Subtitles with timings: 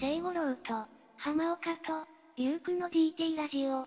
[0.00, 3.86] 聖五郎と、浜岡と、ゆうくの DT ラジオ。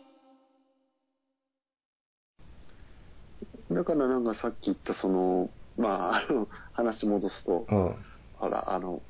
[3.74, 7.96] だからなんかさっき言ったその、まあ、あの、話戻すと、うん。
[8.34, 9.02] ほら、あの、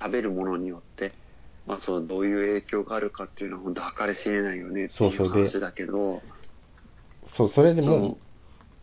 [0.00, 1.12] 食べるものによって、
[1.66, 6.22] まあ、その、どういう影響があるかっていうのは本当計り知れないよねっていそう話だけど、
[7.26, 8.18] そう、それでそもの、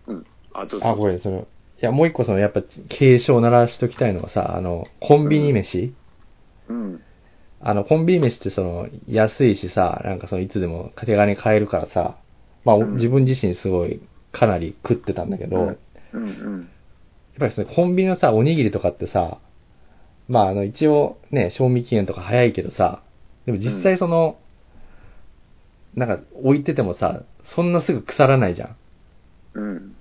[0.09, 0.27] うん。
[0.53, 0.87] あ、どうう、ぞ。
[0.89, 5.95] あ、ごめん、その、いや、もう一個その、やっぱ、警鐘を鳴らしときたいのはさ、あの、コンビニ飯、
[6.67, 7.01] うん。
[7.59, 12.17] あの、コンビニ飯ってその、安いしさ、なんかその、いつでも手軽に買えるからさ、
[12.65, 15.77] まあ、うん自分自身すごい、かなり食ってたんだけど、うんやっ
[16.13, 16.27] うんう
[16.57, 16.69] ん。
[17.39, 19.39] ぱりその、コンビニのさ、おにぎりとかってさ、
[20.27, 23.01] まあ、あの、一応ね、賞味期限とか早いけどさ、
[23.45, 24.37] でも実際その、
[25.95, 27.21] なんか、置いててもさ、
[27.55, 28.67] そんなすぐ腐らないじゃん。
[28.69, 28.77] だか
[29.55, 29.95] うん。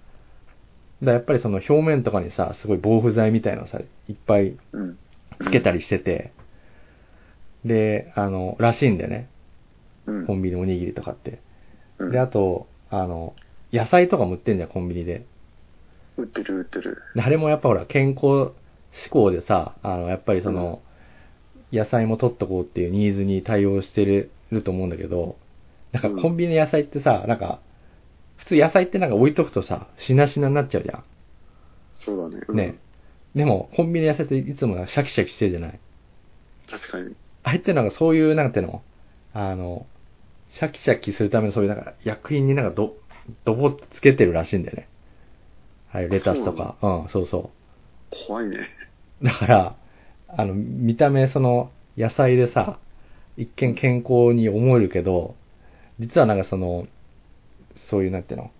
[1.02, 4.98] らやっぱりその表面とかにさ、すごい防腐剤みたいなのさ、いっぱいうん。
[5.42, 6.32] つけたりしてて、
[7.64, 9.28] で、あの、らしいんだよね。
[10.06, 10.26] うん。
[10.26, 11.38] コンビニおにぎりとかって。
[11.98, 13.34] うんで、あと、あの、
[13.72, 15.24] 野菜とかも売ってんじゃん、コンビニで。
[16.16, 17.02] 売ってる売ってる。
[17.14, 18.52] であれもやっぱほら、健康
[18.92, 20.80] 志向でさ、あの、やっぱりその、
[21.72, 25.36] 野菜も取っとこうっていうニーズに対応してるると思うんだけど、
[25.92, 27.60] なんかうんコンビニの野菜ってさ、なんか、
[28.36, 31.02] 普通野菜ってなんか置いとくとさ、しなしなになっちゃうじゃ
[31.94, 32.44] そうだね。
[32.48, 32.56] うんん。
[32.56, 32.78] ね。
[33.34, 35.80] でも、コンビニの野菜っていつもなんかシャキシャキしてるじゃない
[36.68, 37.14] 確かに。
[37.42, 38.82] あれってなんかそういう、なんていうの？
[39.34, 39.86] あの、
[40.48, 42.96] シャキシャキするためのそういうなんか薬品になんかど、
[43.44, 44.88] どぼってつけてるらしいんだよね。
[45.88, 46.76] はい、レタスとか。
[46.82, 47.50] うん、そうそ
[48.10, 48.16] う。
[48.28, 48.58] 怖いね。
[49.22, 49.76] だから、
[50.28, 52.78] あの、見た目その野菜でさ、
[53.36, 55.34] 一見健康に思えるけど、
[55.98, 56.86] 実はなんかその、
[57.90, 58.50] そういうなんていうの、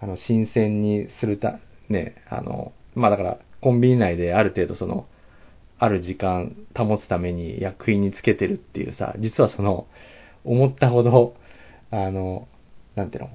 [0.00, 5.06] あの、新鮮にするた、ね、あの、まあだから、コンビニ内である程度その、
[5.78, 9.86] ある時間保つために薬品につけてるっていうさ、実はその、
[10.44, 11.36] 思ったほど、
[11.90, 12.48] あの、
[12.94, 13.30] なんていうの、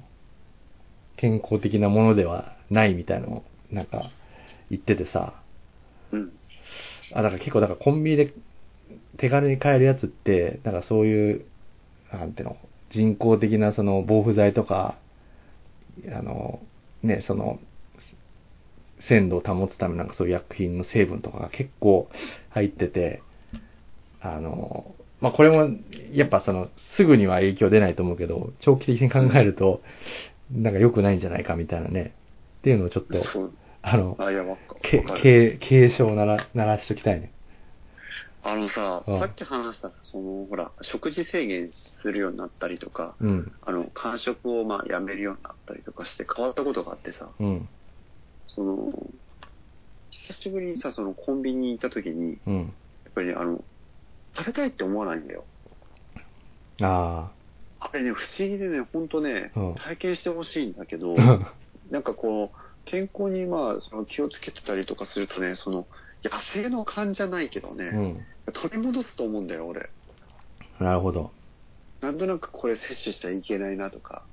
[1.16, 4.10] 健康的なものではないみたいなのを、なんか、
[4.70, 5.34] 言っててさ、
[6.12, 6.32] うん。
[7.12, 8.34] あ、だから結構、だからコンビニで
[9.18, 11.44] 手軽に買えるやつって、なんかそういう、
[12.12, 12.56] なんていうの、
[12.90, 14.96] 人工的なその防腐剤とか、
[16.12, 16.60] あの、
[17.02, 17.58] ね、その、
[19.10, 22.08] 鮮度を保つためのなんかそういう薬品の成分とかが結構
[22.50, 23.22] 入ってて、
[24.20, 25.76] あの、まあ、これも、
[26.12, 29.82] やっぱその、すぐには影響出ないと思うけど、長期的に考えると、
[30.52, 32.14] なんか良くないんじゃないかみたいなね、
[32.60, 33.50] っていうのをちょっと。
[33.82, 34.28] あの、あ、
[34.82, 35.20] けわかる。
[35.20, 37.32] 警警鐘を鳴ら鳴らしときたいね。
[38.42, 43.52] あのさ、うんさっき話した、その、ほら、食事制限するようになったりとか、うん。
[43.62, 47.68] あの、間食をまあやめるようになったりとかして変わったことがあってさ、うん。
[48.54, 48.92] その、
[50.10, 52.58] 久しぶりにさ、そのコンビニに行った時に、うん。
[52.58, 53.64] やっぱりね、あの、
[54.36, 55.44] 食べたいって思わないんだよ。
[56.82, 57.30] あ
[57.78, 61.54] あれね、不思議でね、ほんとねうん、体験してほしいんだけど、あ。
[61.90, 65.86] なんかこう、健康にまあ、その気をつけてたりとかするとね、その、
[66.24, 68.26] 野生の感じゃないけどね、うん。
[68.52, 69.90] 取り戻すと思うんだよ、俺。
[70.78, 71.32] なるほど。
[72.00, 74.24] なんとなくこれ摂取しちゃいけないなとか、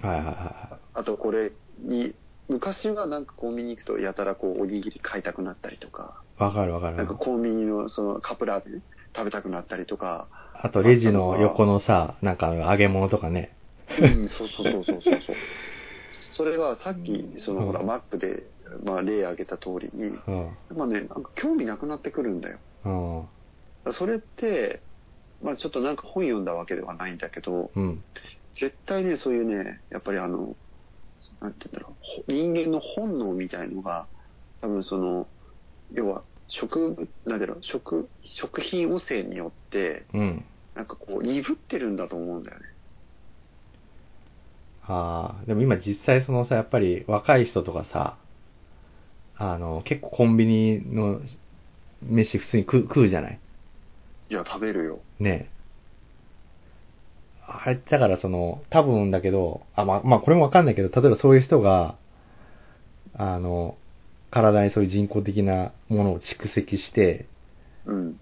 [0.00, 2.14] はいはいはあとこれに、
[2.48, 6.42] 昔はなんかコンビニ行くとやたらこうおにぎり買いたくなったりとか、い。
[6.42, 7.14] わかるわかるなんか。
[7.14, 8.82] コンビニのそのカップラーメン
[9.16, 13.56] 食べたくなったりとか、あと、レジの横のさ、なんか揚げ物とかね。
[13.98, 15.36] うん、そうそうそうそうそう
[16.36, 18.50] それはさっき、そのうんほら、マックで、
[18.84, 20.76] まあ例挙げた通りに、うん。
[20.76, 22.58] まあね、なんか興味なくなってくるんだよ。
[22.84, 23.92] うん。
[23.92, 24.82] それって、
[25.40, 28.04] まあちょっとなんか本読んだわけではないんだけど、うん。
[28.56, 30.56] 絶対ね、そういうね、やっぱりあの、
[31.40, 34.08] なんて言うんだろう、ほ人間の本能みたいのが、
[34.60, 35.28] 多分その、
[35.92, 40.44] 要は、食、なんだろう、食、食品汚染によって、うん。
[40.74, 42.66] なんかこう、鈍ってるんだと思うんだよね。
[44.86, 48.16] ああ、でも今実際そのさ、やっぱり若い人とかさ、
[49.36, 51.20] あの、結構コンビニの
[52.02, 53.38] 飯普通に食う食うじゃない？
[54.28, 54.98] いや、食べるよ。
[55.18, 55.53] ねえ。
[57.46, 61.96] あれだからその、多分だけど、あ、まあ、まあこれもわかんないけど、例えばそういう人が、
[63.14, 63.76] あの、
[64.30, 67.26] 体にそういう人工的なものを蓄積して、
[67.86, 68.20] うん。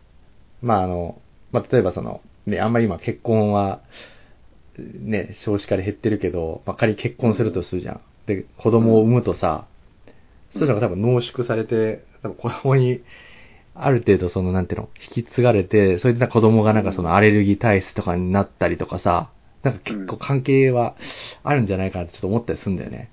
[0.60, 1.20] まああの、
[1.50, 3.80] まあ例えばその、ね、あんまり今結婚は、
[4.78, 8.00] ね、少子化で減ってるけど、まあ仮に結婚するとするじゃん。
[8.26, 9.66] で、子供を産むとさ、
[10.52, 13.00] そういうのが多分濃縮されて、多分子供に、
[13.74, 19.30] ある程度その、なんていうの、引き継がれて、それでなんか子供がなんかそのアレルギー体質とかになったりとかさ、
[19.62, 20.94] なんか結構関係は
[21.42, 23.10] あるんじゃないかなってちょっと思ったりするんだよね。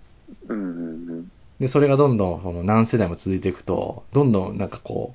[0.47, 1.27] うんうんうん。
[1.59, 5.13] で、それがどんどん、この何世代も続いていくと、どんどんなんかこ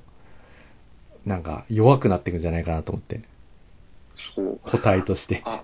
[1.25, 3.21] う、なんか弱くなっていくんじゃないかなと思って。
[4.35, 4.59] そう。
[4.63, 5.41] 個体として。
[5.45, 5.63] あ、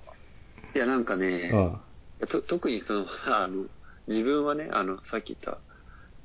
[0.76, 2.28] いやなんかねう、ん。
[2.28, 3.66] と特にその、あの、
[4.08, 5.62] 自分はね、あの、さっき言った、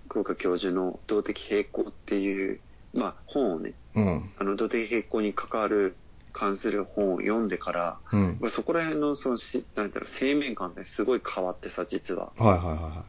[0.08, 2.60] 福岡教授の動的平衡っていう、
[2.96, 4.34] まあ本をね、うん。
[4.38, 5.98] あの、動的平衡に関わる、
[6.32, 8.38] 関する本を読んでから、うん。
[8.40, 12.32] まあそこら辺の、そのし、なんだろう、生命感ってすごい変わってさ、実は。
[12.36, 13.06] はいはいは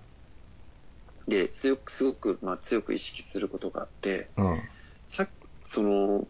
[1.27, 4.61] で、強く、すごく、まあ強く意識することがあって、いはい。
[5.07, 5.29] さっ
[5.65, 6.27] その、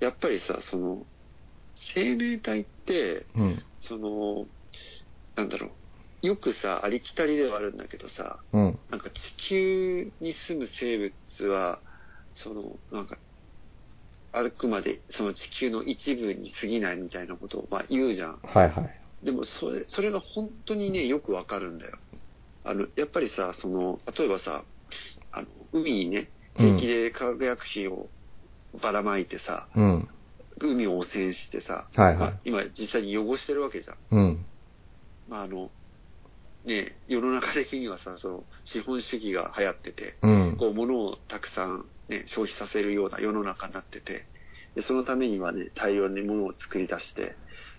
[0.00, 1.06] やっぱりさ、その、
[1.74, 3.44] 生命体って、うん。
[3.44, 3.62] うん。
[3.78, 4.46] その、
[5.36, 5.76] なんだろ
[6.22, 8.78] う、よくさ、ありきたりではあるんだけどさ、うん。
[8.88, 11.82] なんか地球に住む生物は、
[12.34, 13.18] その、なんか、
[14.32, 18.40] あくまでその地球の一部に過ぎないみたいなことを、まあ、言うじゃん。
[18.42, 19.00] はいはい。
[19.22, 21.98] でもそれ、それが本当にね、よくわかるんだよ。
[22.62, 24.64] あの、やっぱりさ、その、例えばさ、
[25.32, 26.30] あの、海にね、うん
[26.60, 28.10] 平気で化学薬品を
[28.82, 30.08] ばらまいてさ、うん。
[30.60, 33.96] 海を汚染してさ、はいはいまあ今実際に汚してるわけじゃん。
[34.10, 34.46] うん。
[35.28, 35.70] まああの、
[36.64, 40.56] ね、世の中的にはさ、その、資本主義が流行ってて、うん。
[40.58, 44.26] こう、物をたくさんね、消費させるような世の中になってて、
[44.74, 47.36] で、そのためにはね、大量に物を作り出して、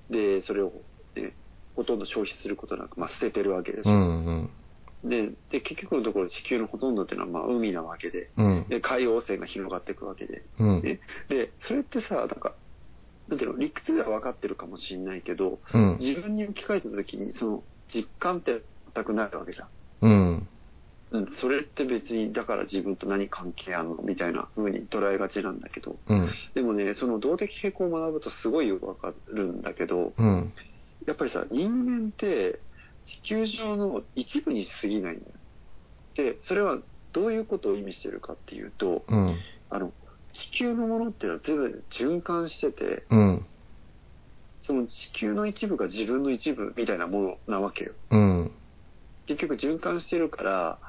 [0.09, 0.71] で、それを
[1.15, 1.35] ね、
[1.75, 3.93] ほとんど消費することなく、まあ、捨ててるわけでしうょ。
[3.93, 4.25] ん
[5.03, 5.09] うん。
[5.09, 8.65] で、で、結局のところ地球のほとんどっていうのは、まあ、海なわけで、うん。
[8.69, 10.81] で、海洋汚染が広がっていくわけで、うん。
[10.81, 12.55] ねで、それってさ、なんか、
[13.27, 15.97] なんていうの、理屈では分かってるかもしれないけど、うん。
[15.99, 18.61] 自分に置き換えたときに、その、実感って
[18.95, 19.69] 全くないわけじゃん。
[20.01, 20.49] うん。
[21.11, 26.29] うん、それって別に、だから自分と何関係あんのみたいな風に捉えがちなんだけど、うん。
[26.55, 30.53] でもね、その動的平衡を学ぶとすごいよくわかるんだけど、うん。
[31.05, 32.61] やっぱりさ、人間って
[33.03, 35.31] 地球上の一部に過ぎないんだよ。
[36.15, 36.77] で、それは
[37.11, 39.37] どういうことを意味してるかっていうと、うん。
[39.69, 39.93] あの、
[40.31, 43.45] 地球のものっていうのは全部循環してて、うん。
[44.55, 47.93] その地球の一部が自分の一部みたいなものなわけよ。
[48.11, 48.51] うん。
[49.25, 50.79] 結局循環してるから、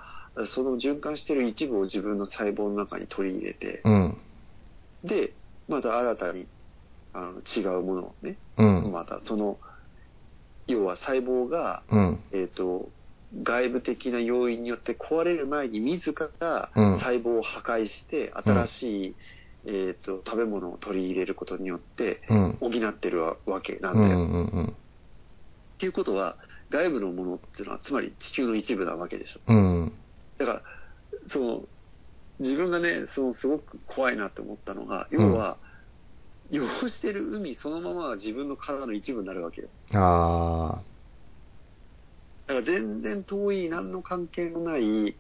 [0.55, 4.19] その循環してる一部を自分の細胞の中に取り入れて、うん。
[5.05, 5.33] で、
[5.69, 6.47] また新たに
[7.13, 8.93] あの違うものをね、うん。
[8.93, 9.59] またその、
[10.67, 12.21] 要は細胞が、うん。
[12.33, 12.89] えっ、と、
[13.43, 19.17] 外部的な要因によって壊れる前に自らうん細胞を破壊して、新しい、
[19.67, 22.57] えっ、と、食べ物を取り入れることによってうん。
[22.61, 24.21] 補ってるわけなうんんだよ。
[24.21, 24.67] うんうん。
[24.67, 24.73] っ
[25.79, 26.37] ていうことは、
[26.71, 29.41] 外部のものっていうのは、つまり地球の一部なわけでしょ。
[29.47, 29.93] うん。
[30.45, 30.63] だから、
[31.27, 31.63] その、
[32.41, 35.59] 自分がね、そのすごく怖いなって思ったのが、うん要は、
[36.51, 39.69] 汚してる海そのままが自分の体の一部になるわけよ。
[39.95, 40.83] あ
[42.47, 45.17] だから全然遠い何の関係のない、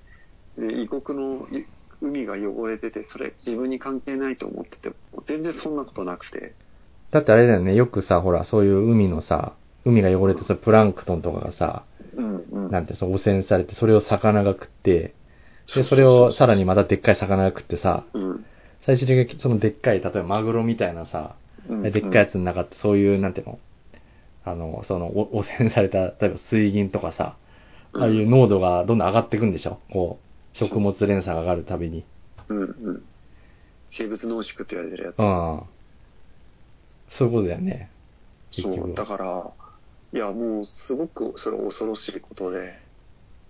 [0.58, 1.64] えー異国のい
[2.02, 6.54] 海が汚れてて、それ自分に関係ないと思ってても、全然そんなことなくて。
[7.10, 7.14] ー。
[7.14, 9.54] だってあれだよね、よくさ、ほら、そういう海のさ、
[9.84, 11.84] 海が汚れて、そのプランクトンとかがさ、
[12.14, 12.70] うんうん。
[12.70, 15.14] なんて、そう汚染されて、それを魚が食って、
[15.74, 18.46] で、それをさらにまたでっかい魚が食ってさ、うん。
[18.84, 21.34] 最終的にそのでっかい、例えばマグロみたいなさ、
[21.68, 23.58] うんでっかいやつの中ってそういう、なんていうの？
[24.44, 27.36] あの、その、お汚染された、例えば水銀とかさ、
[27.94, 29.78] ああいう濃度がどんどん上がっていくんでしょ？
[29.92, 30.18] こ
[30.54, 32.04] う、食物連鎖が上がるたびに。
[32.48, 33.02] うんうん。
[33.90, 35.18] 生物濃縮って言われてるやつ。
[35.18, 35.62] うん。
[37.10, 37.88] そういうことだよね。
[38.50, 39.50] 結そう、局だから、
[40.12, 42.78] いや、もうすごくそれ恐ろしいことで、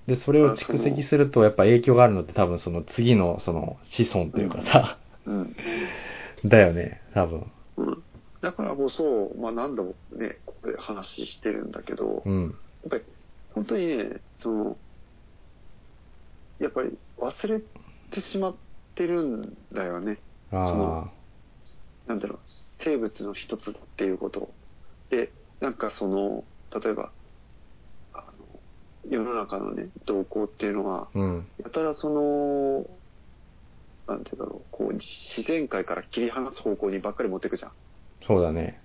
[0.07, 5.57] で、それを蓄積すると、やっぱ影響があるのって多分その次のその子孫というかさ、うん。
[6.45, 7.53] だよね、多分。
[7.77, 8.05] うん。
[8.41, 12.55] だからこそ、まあ何度もね、ここで話してるんだけど、やっうん。
[12.91, 13.05] ぱり
[13.55, 14.77] 本当にね、その、
[16.59, 17.61] やっぱり忘れ
[18.11, 18.57] てしまっ
[18.95, 19.43] てるん
[19.73, 20.19] だよね。
[20.51, 21.11] あ
[22.07, 24.49] なんだろう、生物の一つだっていうこと。
[25.11, 26.45] で、なんかその、
[26.81, 27.13] 例えば、
[28.13, 28.63] あの、
[29.09, 31.19] 世の中のね、動向っていうのは、あ。
[31.19, 31.53] うん。
[31.63, 33.01] やたらその、
[34.07, 37.73] なんていうんだろう、こう、自然界から切り離す方向にばっかり持っていくじゃん。
[38.23, 38.81] そうだね。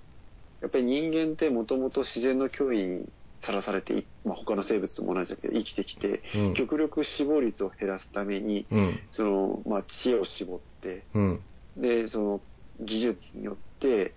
[0.61, 3.05] やっぱり人間ってもともと自然の脅威に
[3.39, 6.53] さらされてい、まあ、他の生物とも同じだけど生きてきて、うん。
[6.55, 8.99] 極力死亡率を減らすために、うん。
[9.11, 11.45] その、まあ、知恵を絞って、うん。
[11.75, 12.41] で、その
[12.79, 14.15] 技術によって、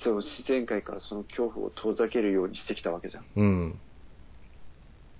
[0.00, 3.80] その自然界からその恐怖を遠ざけるようにしてきたわけじゃうん。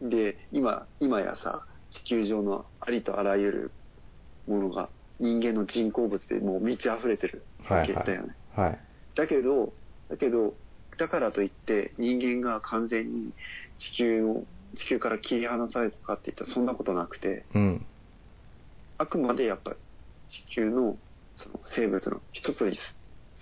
[0.02, 0.08] ん。
[0.08, 3.75] で、今、今やさ、地球上のありとあらゆる
[4.47, 8.37] ものが人間の人工物でもう満ち溢れてるわけだよね。
[8.54, 8.78] はい。
[9.14, 9.75] だけど、
[10.08, 10.54] だけど、
[10.99, 13.32] だからといって人間が完全に
[13.78, 17.87] 地球を、地球から切り離されたかって言ったらそんなことなくて、うん。
[18.99, 19.76] あくまでやっぱ
[20.28, 20.99] 地球の
[21.37, 22.78] その生物の一つに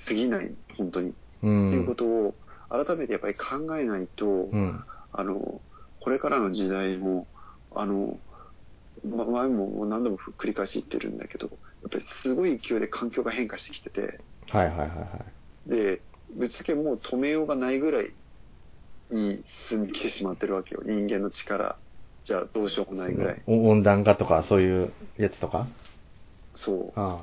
[0.07, 1.15] 過ぎない、本当に。
[1.43, 1.47] う。
[1.69, 2.35] っていうんことを
[2.69, 4.85] 改めてやっぱり考えないと、うん。
[5.13, 5.63] あの、
[6.01, 7.29] これからの時代も、
[7.75, 8.21] あの、
[9.05, 11.53] ま、前も何度も繰り返し言ってるんだけど、や
[11.89, 14.95] っぱりすごい勢いで環境が変化してきてて、はいはいはいは
[15.67, 15.71] い。
[15.71, 16.03] で、
[16.37, 18.11] ぶっちゃけもう止めようがないぐらい
[19.11, 20.83] に進んできてしまってるわけよ。
[20.85, 21.79] 人間の力
[22.25, 23.43] じゃどうしようもないぐらい。
[23.47, 25.67] お温暖化とかそういうやつとか？
[26.55, 27.23] そあ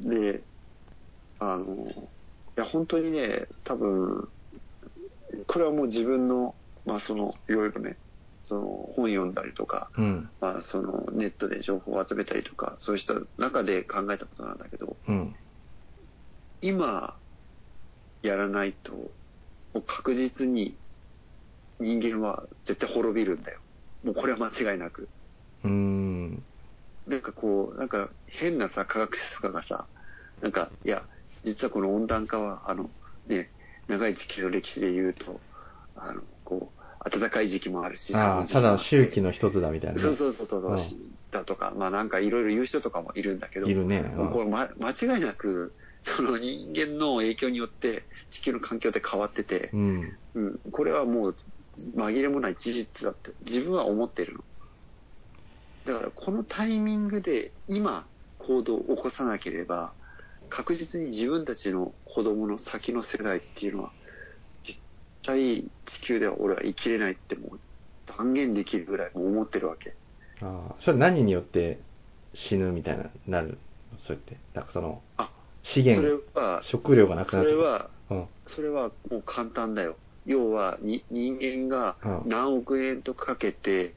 [0.00, 0.08] う。
[0.08, 0.42] で、
[1.38, 2.13] あの、い
[2.56, 4.28] や本当にね、多分、
[5.46, 7.98] これはもう自分の、まあその、いろいろね、
[8.40, 10.00] その本読んだりとか、あ。
[10.00, 10.30] うん。
[10.40, 15.36] まあそのネットで情報を集めたりとか、そうした中で考えたことなんだけど、うん。
[16.60, 17.18] 今
[18.22, 19.10] やらないと、も
[19.76, 20.78] う確実に
[21.80, 23.60] 人間は絶対滅びるんだよ。
[24.02, 25.10] もうこれは間違いなく。
[25.64, 26.46] うーん。
[27.06, 29.88] なんかこう、なんか変なさ、科学者とかがさ、
[30.40, 31.06] なんか、いや、
[31.44, 32.90] 実はこの温暖化は、あの、
[33.26, 33.50] ね、
[33.88, 35.40] 長い地球の歴史で言うと、
[35.94, 40.02] あの、こう、暖かい時期もあるし、ああ、ただ周期の一つだみたいなね。
[40.02, 40.78] そうそうそうそう、うん
[41.30, 44.02] だとか、まあなんかいろいろ言う人とかもいるんだけど、いるね。
[44.02, 50.18] もうこれ、ま、間違いなく、その人間の影響によって地球の環境って変わっててう、ん。
[50.34, 51.36] うん、これはもう
[51.96, 54.40] 紛れもない事実だって自分は思ってるの。
[55.86, 58.06] だからこのタイミングで今
[58.38, 59.94] 行動を起こさなければ
[60.48, 63.92] 確実に自分たちの子供の先の世代っていうのは
[64.64, 64.78] 絶
[65.22, 67.60] 対地球では俺は生きれないってもう
[68.06, 69.96] 断言できるぐらい思ってるわけ。
[70.40, 71.78] ああ、それ何によって
[72.34, 73.58] 死ぬみたいな、なる
[73.98, 74.36] そうやって。
[74.54, 75.30] なんかその、あ、
[75.62, 77.44] 資それ源、は、食料がなくなっ。
[77.44, 78.28] それは、うん。
[78.46, 79.96] それはもう簡単だよ。
[80.26, 83.94] 要はに人間がうん何億円とかけて、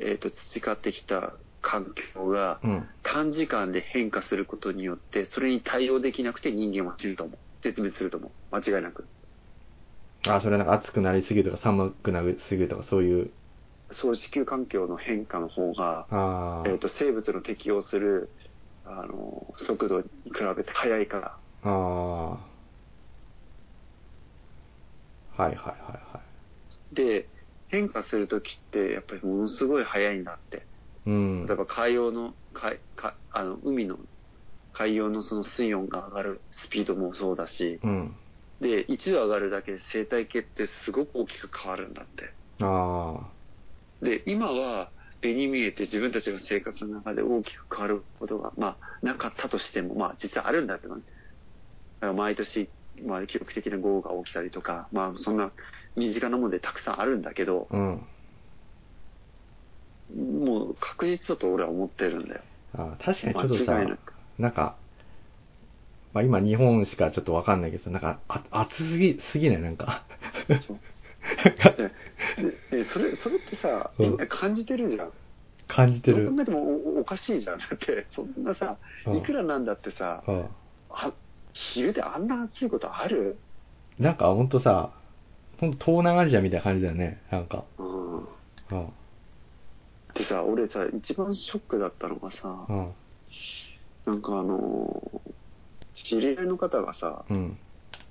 [0.00, 2.88] えっ、と、培ってきた環境がうん。
[3.02, 7.38] 短時間で変化することによって、それに対応できなくて人間は死ぬと思う。
[7.62, 8.32] 絶滅すると思う。
[8.54, 9.08] 間違いなく。
[10.26, 13.30] ああ、それなんか暑くなりすぎるとか寒くなりすぎるとかそういう。
[13.92, 18.36] そう、地球環境の変化の方が、あえっ、と、生物の適応する、
[18.84, 21.40] あの、速度に比べて速いから。
[21.62, 21.68] あ。
[21.70, 22.50] あ
[25.38, 25.42] あ。
[25.42, 26.40] はいはいはいはい。
[26.92, 27.30] で、
[27.68, 30.69] 変化するときって、やっぱりものすごい速いんだって。
[31.10, 31.46] うん。
[31.46, 33.98] 例えば海洋の、海かあの海の、
[34.72, 38.16] 海洋のその水温が上がるスピードもそうだし、うん。
[38.60, 42.34] で、1度上がるだけで生態系ってすごく大きく変わるんだって。
[42.60, 43.32] あ
[44.00, 51.02] で、今は目に見えて自分たちの生活の中で大きく変わることが、まあ、なかったとしても、まあ、実際あるんだけどね。
[51.02, 52.72] だから毎年、
[53.04, 55.52] まあ、記録的な豪雨が起きたりとか、まあ、そんな
[55.96, 57.76] 身近なものでたくさんあるんだけど、あ。
[57.76, 58.06] うん。
[60.16, 62.40] もう確実だと俺は思ってるんだよ。
[62.74, 64.76] ああ確かにちょっとさなく、なんか、
[66.12, 69.60] まあ今日本しかちょっとわかんないけどさ、なんか、あ暑すぎ、すぎない？
[69.62, 70.04] なんか。
[70.60, 70.76] そ
[72.92, 75.12] それ、それってさ、うんみんな感じてるじゃん。
[75.68, 76.28] 感じてる。
[76.30, 76.62] 考えても
[76.96, 77.58] おおかしいじゃん。
[77.58, 80.46] だって、 そんなさ、うんいくらなんだってさ、うん
[80.90, 81.12] あ
[81.52, 83.38] 昼であんな暑いことある？
[83.98, 84.90] なんかほんとさ、
[85.58, 87.20] ほんと東南アジアみたいな感じだよね。
[87.30, 87.64] なんか。
[87.78, 88.18] うん。
[88.18, 88.92] うん。
[90.14, 92.94] でさ、俺さ、一番ショックだったのがさ、うん。
[94.06, 95.34] なんかあのー
[95.92, 97.58] 知り合いの方がさ、うん。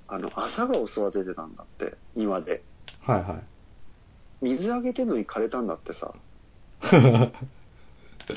[0.06, 2.64] あの、朝顔を育ててたんだって、庭で。
[3.00, 3.34] はいは
[4.42, 4.44] い。
[4.44, 6.12] 水あげてんのに枯れたんだってさ。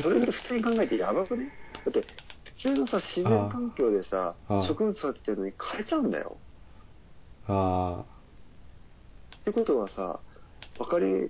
[0.01, 1.46] それって普通に考えてやばくね？
[1.86, 2.03] だって、
[2.46, 6.38] 普通のさ、自然環境でさああ、植物育ててるのに枯れちゃうんだよ。
[7.48, 8.05] あ
[9.41, 10.22] ってことはさ、
[10.80, 11.30] わかり、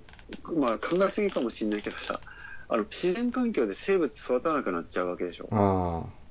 [0.56, 2.20] まあ考えすぎかもしんないけどさ、
[2.68, 5.56] あの、自然環境で生物育たなくなっちゃうわけでしょあ。。
[5.56, 6.24] ああ。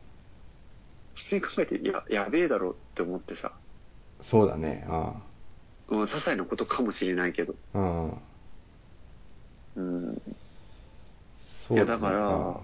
[1.15, 3.53] 普通に考えて、や、やべえだろって思ってさ、
[4.29, 4.85] そうだね。
[4.89, 5.13] あ
[5.89, 7.79] うん、些細なことかもしれないけど、あ。
[7.79, 8.09] うん。
[9.75, 10.21] うん。
[11.67, 12.59] そういやだから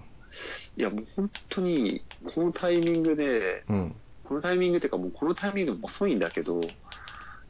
[0.76, 2.04] いや、もう本当に、
[2.34, 3.94] このタイミングで、うん。
[4.24, 6.60] このタイミングっていうかもうこのタイミングも遅いんだけど、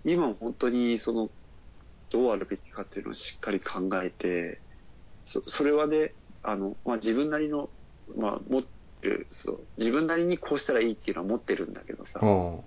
[0.04, 1.30] 今本当にその、
[2.10, 4.60] どうあるべきかっていうのをしっかり考えて、
[5.24, 7.70] そそれはね、あの、まあ、自分なりの、
[8.16, 8.68] まあ、持って
[9.02, 12.64] る、そう、自分なりにこうしたらいいっていうのは持ってるんだけどさ、うん。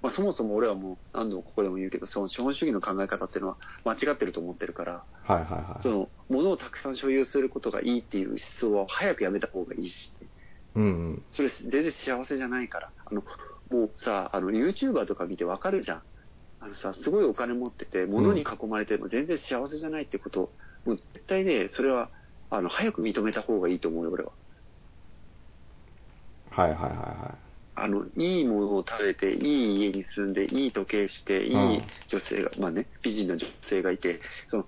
[0.00, 5.82] まあ、そもそも俺はもう何度もここでも言うけど、その資本主義の考え方っていうのは間違ってると思ってるから、はいはいはい。
[5.82, 10.12] その、物をたくさん所有することがいいっていう思想は早くやめた方がいいし、
[10.74, 11.26] うんうん。
[11.30, 12.92] それ全然幸せじゃないから。
[13.04, 13.22] あの、
[13.70, 16.02] もうさ、あの、YouTuber とか見てわかるじゃん。
[16.64, 20.52] あのさ、すごいお金持ってて、物に囲まれても全然幸せじゃないってこと、
[20.84, 22.12] もう絶対ね、それは、
[22.50, 24.32] あの、早く認めた方がいいと思うよ、俺は。
[26.50, 27.38] はいはいはいは
[27.74, 31.52] あの、いいものを食べて、いい家に住んで、いい時計して、いい
[32.06, 34.66] 女性が、まあね、美人な女性がいて、その、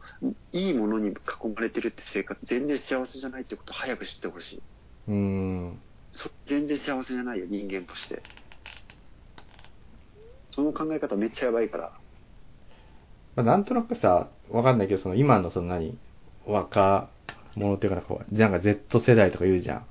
[0.50, 1.14] いいものに囲
[1.54, 4.56] まれてるって生活、全然幸せじゃないってことを早く知ってほしい。
[4.56, 4.62] い。
[5.06, 5.82] うーん。
[6.10, 8.24] そ全然幸せじゃないよ、人間として。
[10.54, 11.92] その考え方めっちゃやばいから。
[13.37, 15.99] まあ、なんとなくさ、わかんないけど、その今のその何、
[16.46, 17.08] 若
[17.56, 19.87] 者っていうかなんかなんか Z 世代とか言うじゃん。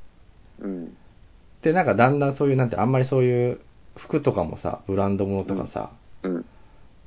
[0.59, 0.97] うん。
[1.61, 3.59] で、なんかだんだんそういう、なんて、あんまりそういう
[3.97, 5.91] 服とかもさ、ブランド物とかさ、
[6.23, 6.45] うん。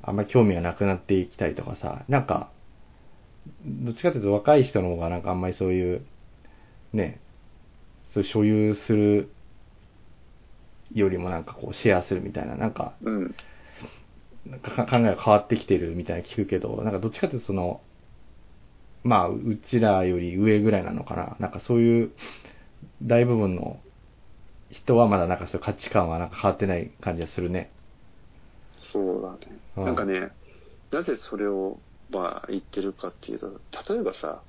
[0.02, 2.50] あんまり興味がなくなっていきたりとかさ、なんか、
[3.64, 6.02] どっちかというと若い人の方がなんかあんまりそういう、
[6.92, 7.20] ね、
[8.12, 9.30] そういう所有する
[10.92, 13.34] よりもなんかこうシェアするみたいな、なんか、うん。
[14.46, 17.80] なんか考えが変わってきてるみたいな聞くけど、なんかどっちかというとその、
[19.04, 21.36] まあ、うちらより上ぐらいなのかな。
[21.38, 22.16] なんかそういう
[23.02, 23.80] 大部分の
[24.70, 27.70] 人はまだなんかそう価値観はなんか変わってない感じがするね。
[28.76, 29.60] そうだね。
[29.76, 30.32] うんなんかね、
[30.90, 33.62] なぜそれを、まあ、言ってるかっていうと、
[33.94, 34.46] 例えばさ、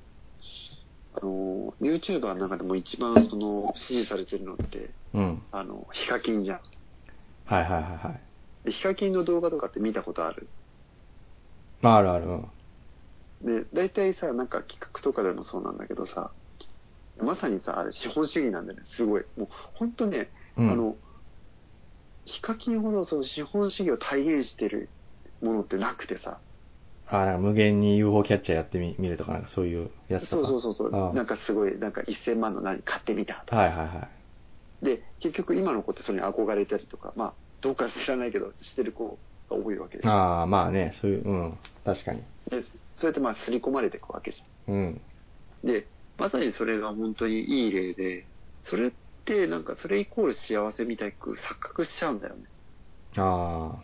[1.19, 5.43] あの、YouTuber の中でも一番その、支持されてるのって、うん。
[5.51, 6.61] あの、ヒカキンじゃん。
[7.45, 8.21] はいはいはいはい。
[8.65, 10.49] でヒカキンの動画とかって見たことある？
[11.81, 12.25] まああるある。
[12.25, 13.63] うん。
[13.63, 16.31] で、大体さ、なんか企画とかでもそうなんだけどさ、
[17.19, 19.25] まさにさ、あれ資本主義なんだよね、すごい。
[19.37, 20.97] もう、ほんとね、うん、あの、
[22.25, 24.91] ヒカキンほどその資本主義を体現してる
[25.41, 26.41] ものってなくてさ、
[27.07, 30.47] あなんか無限に UFO キャッチャーやってみ見るとか、なんかそういうやつとそうか。
[30.47, 34.27] そうそうそう、ああなんかすごい、なんか1000万の何買ってみたはいはいはい。
[34.81, 40.09] で、結局今の子ってそれに憧れたりとか、まあ、どうか知らないけど、してる子が多いわけでしょ。
[40.09, 41.57] ああ、まあね、そういう、うん。
[41.83, 42.23] 確かに。
[42.49, 45.01] で、そうやってまあ、刷り込まれていくわけじうん。
[45.63, 45.71] ゃん。
[45.71, 48.29] で、まさにそれが本当にいい例で、
[48.61, 48.91] それっ
[49.25, 52.49] てなんかそれイコール幸せみたいく錯覚しちゃうんだよね。
[53.17, 53.83] あ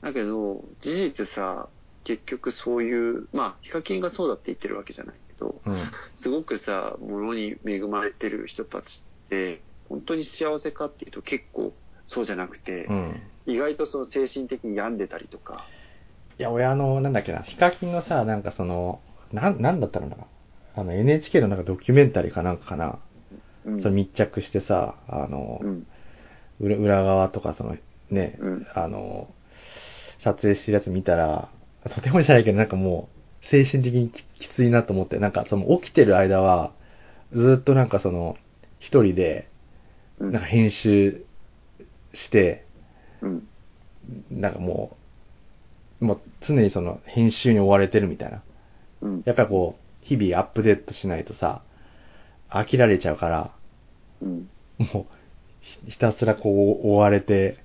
[0.00, 1.70] だけど、事実さ、
[2.08, 5.90] 結局そういう、まあ、ヒカキンがそうだって言ってるわけじゃないけど、あ、うん。
[6.14, 11.74] すごくさ、物に恵まれてる人たちって、本当に幸せかっていうと結構
[12.06, 13.22] そうじゃなくて、うん。
[13.44, 15.66] 意外とその精神的に病んでたりとか、
[16.38, 20.24] いや、俺あの、なんだっけな、ヒカキンのさ、なんかその、なん、なんだったのかな。
[20.76, 22.98] あの、NHK のなんかドキュメンタリーかなんかかな。
[23.66, 25.86] うんそれ密着してさ、あの、うん、
[26.60, 27.76] 裏裏側とかその、
[28.08, 29.28] ね、うんあの、
[30.20, 31.50] 撮影してるやつ見たら、
[31.88, 33.08] とてもじゃないけど、なんかも
[33.42, 36.72] う、精神的にききついなと思って、なんかその起きてる間は、
[37.32, 38.36] ずっとなんかその、
[38.78, 39.48] 一人で、
[40.18, 40.32] うん。
[40.32, 41.24] なんか編集
[42.14, 42.64] して、
[43.20, 43.48] うん、
[44.30, 44.96] なんかも
[46.00, 48.42] う、もう常にその編集に追われてるみたいな。
[49.02, 51.62] うん、やっぱりこう、日々アップデートしないとさ、
[52.50, 53.50] 飽きられちゃうから、
[54.22, 54.48] うん、
[54.78, 55.06] もう、
[55.60, 57.58] ひひたすらこう追われて、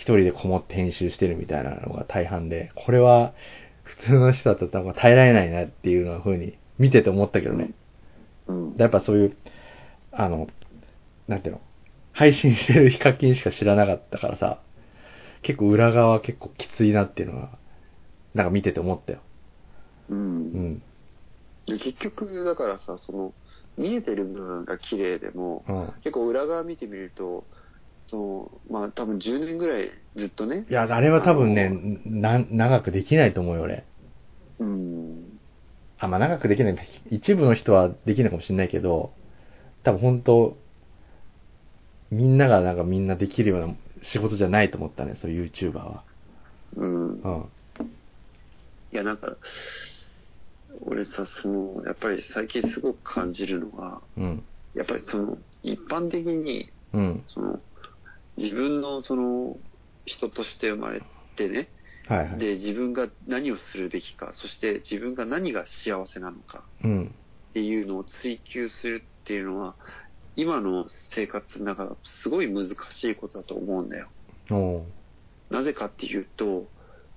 [0.00, 3.34] 一人でこもって編集してるみたいなのが大半で、これは
[3.82, 7.72] 普通の人だったら耐えられないなっていうのふうに見てて思ったけどね。
[8.46, 9.36] うん、やっぱそういう、
[10.10, 10.48] あの、
[11.28, 11.60] なんていうの、
[12.14, 14.62] 配信してるヒカキンしか知らなかったからさ、
[15.42, 17.50] 結構裏側結構きついなっていうのは、
[18.32, 19.18] なんか見てて思ったよ。
[20.08, 20.14] う。
[20.14, 20.82] うんん。
[21.66, 23.34] で結局、だからさ、その、
[23.76, 25.92] 見えてる部分が綺麗でも、うん。
[26.02, 27.44] 結構裏側見てみると、
[28.10, 28.16] そ
[28.68, 31.70] の、まあ多分10年ぐらいずっとねい、や、あれは多分ね、
[32.04, 33.84] な、長くできないと思うよ、俺。
[34.58, 35.38] うん、
[35.98, 36.88] あ、まあ長くできない。
[37.12, 39.12] 一部の人はできないかもしれないけど、
[39.84, 40.56] 多分本当、
[42.10, 46.02] みんながなんかみんなできるような仕事じゃないと思ったね、そういう YouTuber は。
[46.76, 47.20] うん。
[47.20, 47.48] うん。
[48.90, 49.36] いや、なんか、
[50.80, 54.44] 俺さ、その、やっぱり最近すごく感じるのが、うん。
[54.74, 57.24] やっぱりその、一般的に、うん。
[57.28, 57.60] その、
[58.40, 59.56] 自分のその、
[60.06, 61.02] 人として生まれ
[61.36, 61.68] てね、
[62.08, 62.38] はいはい。
[62.38, 67.14] で、自分が何をするべきか、そして自分が何が幸せなのかうん。
[67.50, 69.76] っていうのを追求するっていうのは、
[70.36, 74.08] 今の生活の中すごい難しいことだと思うんだよ。
[75.50, 76.70] なぜかっていうと、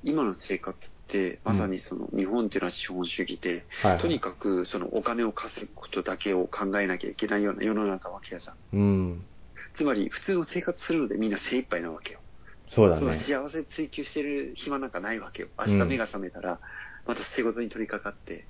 [0.04, 4.02] 今の生活って、まさにその、日本っていうのは資本主義で、はい、はい。
[4.02, 8.56] とにかくそのお金を稼ぐことだけを考えなきゃいけないような世の中わけやじゃん。
[8.74, 9.26] うん。
[9.74, 12.22] つまり、普通の生活するのでみんな精一杯なわけよ。
[12.68, 13.20] そうだね。
[13.26, 15.50] 幸せ追求してる暇なんかないわけよ。
[15.60, 16.62] 明うん日目が覚めたら、
[17.06, 18.50] また仕事に取り掛かって、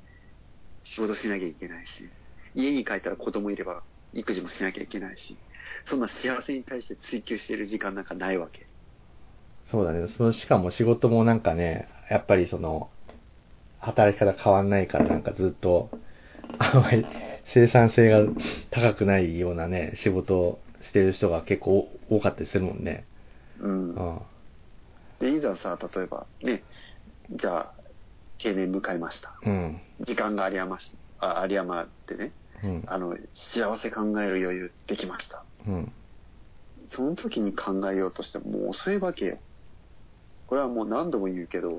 [0.83, 2.13] 仕事しなきゃいけないし、
[2.53, 3.83] 家に帰ったら子供いれば
[4.13, 5.41] 育児もしなきゃいけないし、
[5.85, 8.69] そんな幸せに対して追求してる時間なんかないわけ。
[9.65, 10.07] そうだね。
[10.07, 12.89] そのしかも仕事もなんかね、やっぱりその、
[13.79, 15.91] 働き方変わんないからなんかずっと、
[16.59, 17.05] あんまり
[17.53, 18.21] 生産性が
[18.71, 23.05] 高くないようなね、仕事をしてる人が結構多かったりするもんね。
[23.59, 24.01] うんう。
[24.01, 24.21] ん。
[25.19, 26.63] で、いざさ、例えば、ね、
[27.29, 27.73] じゃあ、
[28.37, 29.33] 定年迎えました。
[29.45, 29.81] うん。
[30.01, 32.31] 時間が有り余し、あ有り余ってね、
[32.63, 32.83] うん。
[32.87, 35.43] あの、幸せ考える余裕できました。
[35.65, 35.91] うん。
[36.87, 39.39] その時に考えようとしてももう遅いわけよ。
[40.47, 41.69] これはもう何度も言うけど、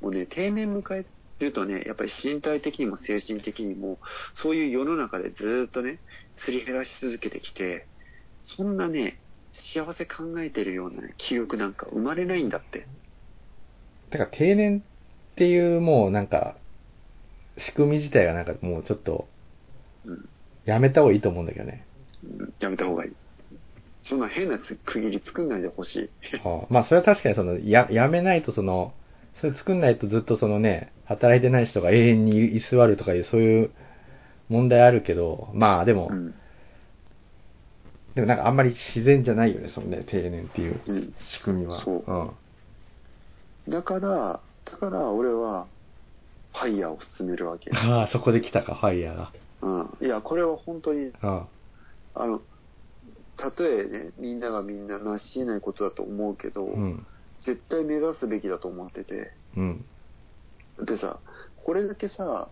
[0.00, 1.06] もうね、定年迎え
[1.38, 3.98] るとね、やっぱり身体的にも精神的にも、
[4.34, 6.00] そういう世の中でずーっとね、
[6.36, 7.88] すり減らし続けてきて、
[8.42, 12.86] そんなね、幸せ考えてるような、ね、記憶なんか生まれないんだって。
[14.10, 14.82] だから定年っ
[15.36, 16.56] ていうもうなんか、
[17.58, 19.28] 仕組み自体がなんかもうちょっと、
[20.04, 20.28] うん。
[20.64, 21.86] やめた方がいいと思うんだけどね。
[22.22, 23.12] うんやめた方がいい。
[24.02, 26.10] そんな変なつ区切り作んないでほしい。
[26.44, 28.94] は あまあそれは確かにその、や、やめないとその、
[29.34, 33.70] それ作んないとずっとそのね、働いてない人が永遠に居座るとかいうそういう
[34.48, 36.41] 問題あるけど、まあでも、うん。
[38.14, 41.14] でもなんかあんまり自然じゃないよね、そのね、定年っていううん。
[41.22, 41.80] 仕組みは。
[41.80, 42.12] そうう
[43.70, 43.70] ん。
[43.70, 45.66] だから、だから俺は、
[46.52, 47.70] ファイヤーを進めるわけ。
[47.74, 49.32] ああ、そこで来たか、ファイヤーが。
[49.62, 50.06] うん。
[50.06, 51.46] いや、これは本当に、うん。
[52.14, 52.42] あの、
[53.36, 57.06] たとえね、みんながみんな成し得ないことだと思うけど、うん。
[57.40, 59.32] 絶対目指すべきだと思ってて。
[59.56, 59.84] うん。
[60.84, 61.20] でさ、
[61.56, 62.50] これだけさ、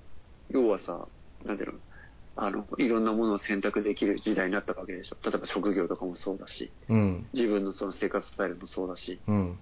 [0.49, 1.07] 要はさ、
[1.45, 1.79] なんていうの、
[2.43, 5.17] あの、いろんなものを選択できる時代になったわけでしょ。
[5.23, 7.29] 例えば職業とかもそうだし、うん。
[7.35, 9.59] 自分のその生活スタイルもそうだし、うん。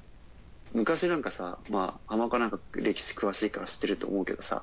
[0.72, 4.62] 昔なんかさ、まあ、浜岡なんか歴史詳しいから知ってると思うけどさ、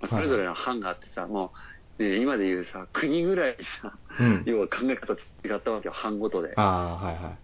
[0.00, 1.52] まあそれぞれの藩があってさ、も
[1.98, 4.42] う、ね、今で言うさ、国ぐらいさ、うん。
[4.46, 5.16] 要は考え方違
[5.54, 6.54] ったわけよ、藩ごとで。
[6.56, 7.36] ああ、はいは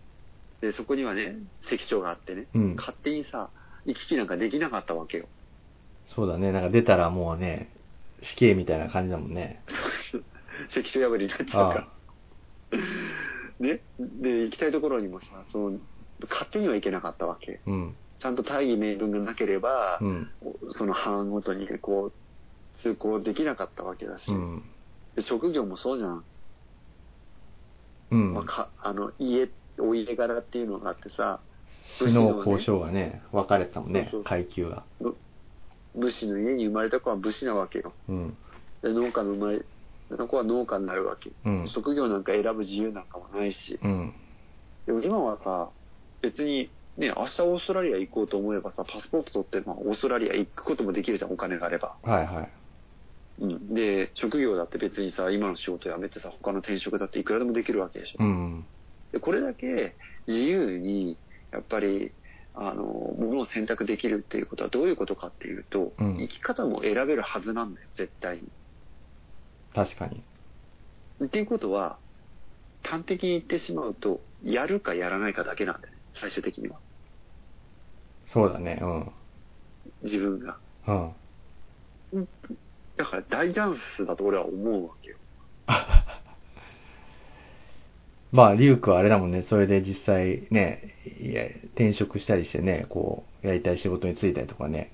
[0.62, 1.36] で、そこにはね、
[1.68, 2.48] 関所があってね。
[2.76, 3.50] 勝手にさ、
[3.84, 5.28] 行き来なんかできなかったわけよ。
[6.08, 6.52] そうだね。
[6.52, 7.68] なんか出たらもうね、
[8.22, 9.62] 死刑みたいな感じだもんね。
[10.70, 11.88] 関所破りになっちゃうから。
[13.60, 13.80] ね？
[13.98, 15.80] で、行きたいところにもさ、その、
[16.28, 17.60] 勝手には行けなかったわけ。
[17.66, 17.96] うん。
[18.18, 20.30] ちゃんと大義名分がなければ、うん。
[20.68, 22.12] その藩ごとにね、こう、
[22.82, 24.62] 通行できなかったわけだし、うん。
[25.14, 26.24] で職業もそうじゃん。
[28.10, 28.44] うんまあ、。
[28.44, 31.40] かあの、家、お家柄っていうのがあってさ、
[31.98, 34.84] 死の交渉がね、分かれてたもんねそうそう、階級が。
[35.98, 37.92] 武士の家に生まれた子は武士なわけよ。
[38.08, 38.36] うん。
[38.82, 39.60] で農家の生まれ
[40.16, 41.30] た子は農家になるわけ。
[41.44, 41.68] うん。
[41.68, 43.78] 職業なんか選ぶ自由なんかもないし。
[43.82, 44.14] うん。
[44.86, 45.70] でも今はさ、
[46.22, 51.96] 別に、ね、明日オーストラリア行こうと思えばさ、パスポート取って、まあ、オーストラリア行くこともできるじゃん、お金があれば。
[52.02, 52.52] はいはい。
[53.40, 53.74] うん。
[53.74, 58.24] で、職業だって別にさ、今の仕事辞めてさ、他の転職だっていくらでもできるわけでしょ。
[58.24, 58.66] うん。
[59.12, 61.18] で、これだけ自由に、
[61.52, 62.12] やっぱり、
[62.60, 68.42] あの、ものを選択できるっていうことはどういうことかっていうと、うん生き方も選べるはずなんだよ、絶対
[69.74, 70.24] 確かに。
[71.20, 71.26] に。
[71.26, 71.98] っていうことは、
[72.82, 76.80] 端的に言ってしまうと、やるかやらないかだけなんだよね、最終的には。
[78.26, 78.78] そうだね。
[78.80, 79.12] うん。
[80.02, 80.58] 自分が。
[80.86, 80.92] う
[82.20, 82.28] ん。
[82.96, 85.18] だから大チャンスだと俺は思うわけよ。
[88.30, 89.42] まあ、リュウクはあれだもんね。
[89.42, 94.92] それで実際ね、いや転職したりしてね、こう、やりたい仕事に就いたりとかね、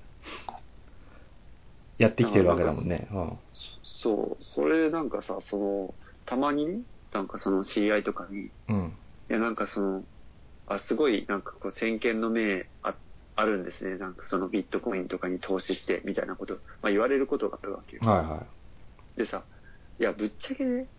[1.97, 3.07] やってきてるわけだもんね。
[3.11, 3.39] うん。
[3.83, 5.95] そう、それなんかさ、その、
[6.25, 8.93] たまにね、なんかその知り合いとかに、いうん。
[9.29, 10.05] やなんかその、
[10.67, 12.97] あ、すごいなんかこう先見の明あ
[13.35, 13.97] あるんですね。
[13.97, 18.03] なんかそのビットコインとかに投資してみたいなこと、まあ言われることがあるわけよ。
[18.03, 18.47] はいは
[19.17, 19.45] でさ、
[19.99, 20.89] いや、ぶっちゃけね、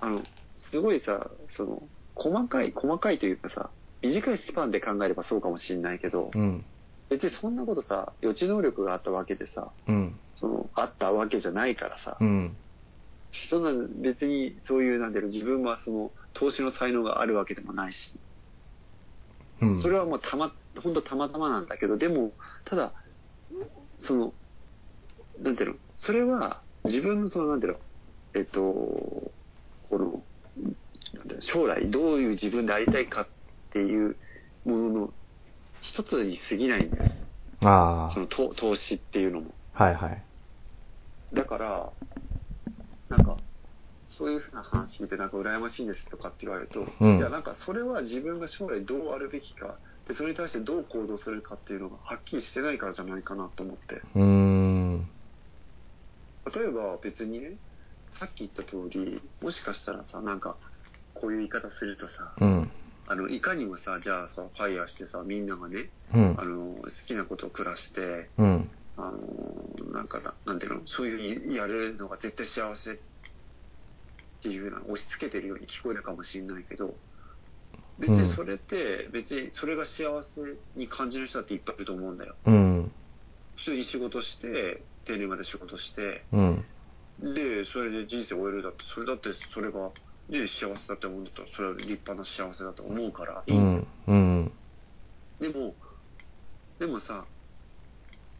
[0.00, 0.22] あの、
[0.56, 3.70] すごいさ、その、細かい、細かいというかさ、
[4.02, 6.64] 短いスパンで考えればそうかもしれないけどい。、うん。
[7.08, 10.20] 別にそんなことさ、予知能力があったわけでさ、うん。
[10.34, 12.56] その、あったわけじゃないからさ、うん。
[13.50, 18.20] そんな別にそういう、なんだろう、自分はその、投資の才能があるわけでもないし、
[19.60, 19.82] うん。
[19.82, 22.94] それはもうたま、本当たまたまなんだけど、でも、ただ、
[23.96, 24.34] その、
[25.38, 27.78] なんていうの、それは自分のその、なんていうの、
[28.34, 30.24] えっと、この
[31.40, 33.28] 将来どういう自分でありたいかっ
[33.70, 34.16] ていう
[34.64, 35.14] ものの
[35.80, 37.04] 一つに過ぎないんだよ。
[37.62, 39.54] あその投投資っていうのも。
[39.74, 39.84] あ。
[39.84, 40.22] はいはい。
[41.32, 41.92] だから、
[43.08, 43.36] なんか、
[44.04, 54.02] そういうふうな話聞いてなんか羨ましいんですとかって言われると、うんいやなんかそれは自分が将来どうあるべきか、でそれに対してどう行動するかっていうのがはっきりしてないからじゃないかなと思って。
[54.14, 55.08] うーん。
[56.54, 57.58] 例えば別にね、
[58.18, 60.56] さっき言った通り、もしかしたらさ、なんか、
[61.20, 62.70] こういう言い方するとさ、うん。
[63.08, 66.44] あの、いかにもさ、じゃあさ、ファイヤーしてさ、みんながね、うんあ。
[66.44, 68.70] の、好きなことを暮らして、うん。
[68.96, 72.96] あのーなんかな、なんていうの、そういうふうにやるのが絶対幸せっ
[74.42, 76.94] ていうのは押し付けてるように聞こえるかもしれないけど、
[77.98, 80.40] 別にそれって、別にそれが幸せ
[80.74, 82.36] に感じる人だっていっぱいいると思うんだよ。
[82.44, 82.92] うん。
[83.56, 86.64] 普通に仕事して、定年まで仕事して、うん。
[87.18, 89.90] で、それで人生を終えるだって、それだってそれが、
[90.28, 93.56] ね、幸せだって思うんだったら、それは立派な幸せだと思うからいい。
[93.56, 93.86] うんん。
[94.08, 94.52] うん。
[95.40, 95.74] でも、
[96.78, 97.26] でもさ、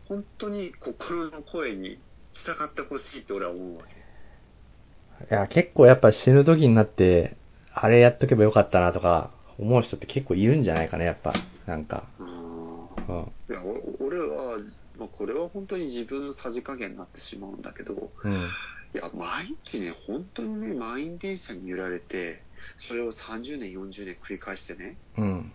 [0.08, 1.98] 本当に心の声に
[2.32, 5.34] 従ってほしいって俺は思うわけ。
[5.34, 7.36] いや、結構やっぱ死ぬ時になって、
[7.72, 11.32] あれやっとけばよかったなとか、思う人って結構いるんじゃないかね、やっぱ。
[11.66, 12.04] なんか。
[12.18, 13.32] うんうん。
[13.48, 14.58] いや、お俺は、
[14.98, 18.50] まあ、これは本当に自分のさじ加減になってしまうんだけど、うん。
[18.96, 22.42] いや、毎日ね、本当にね、満員電車に揺られて、
[22.88, 25.52] それを30年、40年繰り返してね、うん。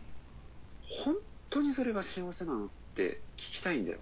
[1.03, 1.15] 本
[1.49, 3.97] 当にそれが幸せなのって聞きたいんだよ。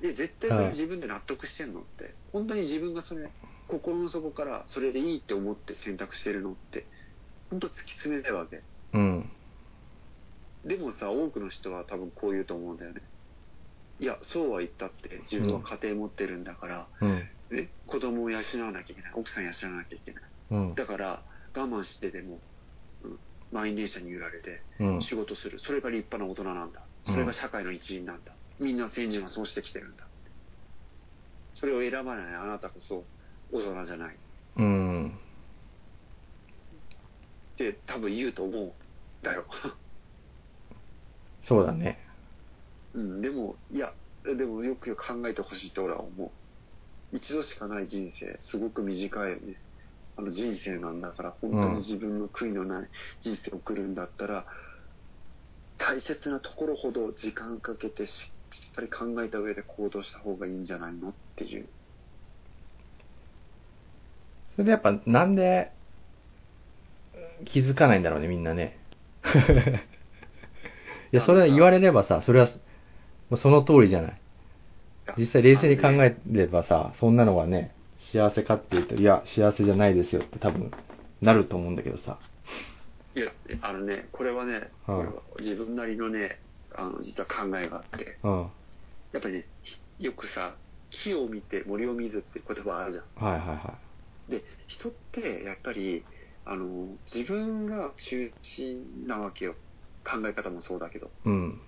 [0.00, 3.30] で、 絶対それはい自分で納得してんのって、本当に自分がそれ、
[3.68, 6.88] 心の底からそれでいいって思って選択してるのって、
[7.50, 8.64] 本当突き詰めたいわけ。
[8.94, 9.30] うん。
[10.64, 13.00] でもさ、多くの人は多分こう言うと思うんだよね。
[14.00, 17.28] いや、そうは言ったって、自分は家庭持ってるんだから、うん。
[17.50, 20.22] ね、子供を養わなきゃいけない、奥さん養わなきゃいけない？
[20.50, 20.74] うん。
[20.74, 21.24] だから、
[21.56, 22.42] 我慢してでも、
[23.02, 23.18] うん、
[23.50, 25.02] 満員電車に揺られて、うん。
[25.02, 25.58] 仕事する。
[25.58, 26.86] それが立派な大人なんだ。
[27.04, 28.36] それが社会の一員なんだ。
[28.58, 30.08] みんな先人はそうしてきてるんだ。
[31.54, 33.08] それを選ばないあなたこそ
[33.50, 34.14] 大人じゃない。
[34.14, 34.18] っ
[34.56, 35.18] うん。
[37.56, 38.72] て多分言うと思うん
[39.22, 39.46] だよ。
[41.42, 42.07] そうだね。
[42.94, 43.92] うん、でも、いや、
[44.24, 46.26] でもよくよく考えてほしいと俺は思
[47.12, 47.16] う。
[47.16, 49.56] 一度しかない人生、すごく短いよね。
[50.16, 52.90] あの人生なんだから、本当に自分の悔いのない
[53.22, 54.46] 人生を送るんだったら、
[55.78, 61.68] 大切なところほど時間かけてししっかり考えた上で行動した方がいいんじゃないのっていう。
[64.52, 65.70] それでやっぱなんで
[67.44, 68.78] 気づかないんだろうね、みんなね。
[71.12, 72.48] いや、それは言われればさ、それは、
[73.36, 74.20] その通りじゃない。
[75.16, 77.74] 実際冷静に考えればさ、そんなのがね、
[78.12, 80.70] 幸せかっていうと、いや、幸せじゃないですよって多分、
[81.20, 82.18] なると思うんだけどさ。
[83.14, 86.38] いや、あのね、これはね、はいこれは自分なりのね、
[86.74, 88.42] あの、実は考えがあって、うん。
[88.42, 88.50] はい
[89.10, 90.54] やっぱりね、ひよくさ、
[90.90, 93.24] 木を見て森を見ずって言葉あるじゃん。
[93.24, 93.78] はいは
[94.28, 96.04] で、人ってやっぱり、
[96.44, 99.54] あの、自分が中心なわけよ。
[100.04, 101.06] 考え方もそうだけど。
[101.06, 101.10] い。
[101.24, 101.62] うん。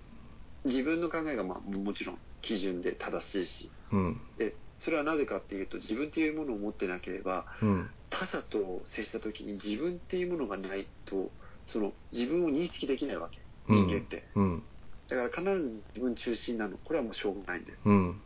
[0.65, 3.71] 自分の考えがまあもちろん基準で正しいし。
[3.91, 4.21] うん。
[4.37, 7.91] で、それはなぜかっていうと、自分っていうものを持ってなければ、うん。
[8.09, 11.31] 他者と接した時に自分っていうものがないと、
[11.65, 13.41] その自分を認識できないわけ。
[13.67, 14.27] 人間って。
[14.35, 14.63] うん。
[15.07, 16.77] だから必ず自分中心なの。
[16.77, 17.79] これはもうしょうがないんだよ。
[17.85, 18.21] うん。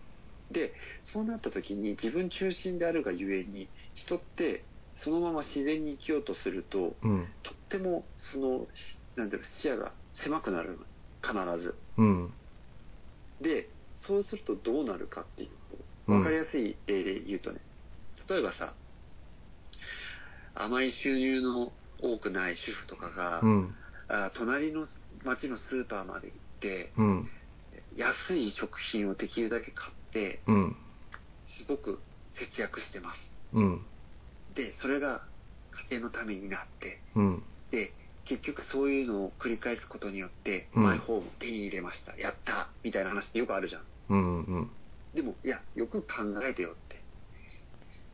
[0.52, 7.28] で、そうなった時に自分中心であるがゆえに、人ってそのまま自然に生きようとすると、うん。
[7.43, 10.86] とってもその、しなんていうの、視野が狭くなるの。
[11.26, 11.76] 必ず。
[11.98, 12.34] うん。
[13.42, 17.60] で、そうするとどうなるかっていうと、うんわかりやすい例で言うとね、
[18.30, 18.76] 例えばさ、
[20.54, 23.76] あまり収入の多くない主婦とかが、うん。
[24.08, 24.86] あ隣の
[25.24, 27.30] 町のスーパーまで行って、うん。
[27.96, 30.76] 安い食品をできるだけ買って、うん。
[31.46, 33.34] すごく節約してます。
[33.54, 33.88] うん。
[34.54, 35.24] で、それが
[35.90, 37.44] 家庭のためになって、うん。
[37.72, 37.94] で、
[38.26, 42.18] 結局そういうのを繰り返すことによって、うんマイホーム手に入れました。
[42.18, 43.82] やったみたいな話ってよくあるじゃん。
[44.10, 44.44] うん。
[44.44, 44.72] うん。
[45.14, 46.08] でも、いや、よく考
[46.44, 47.04] えてよって。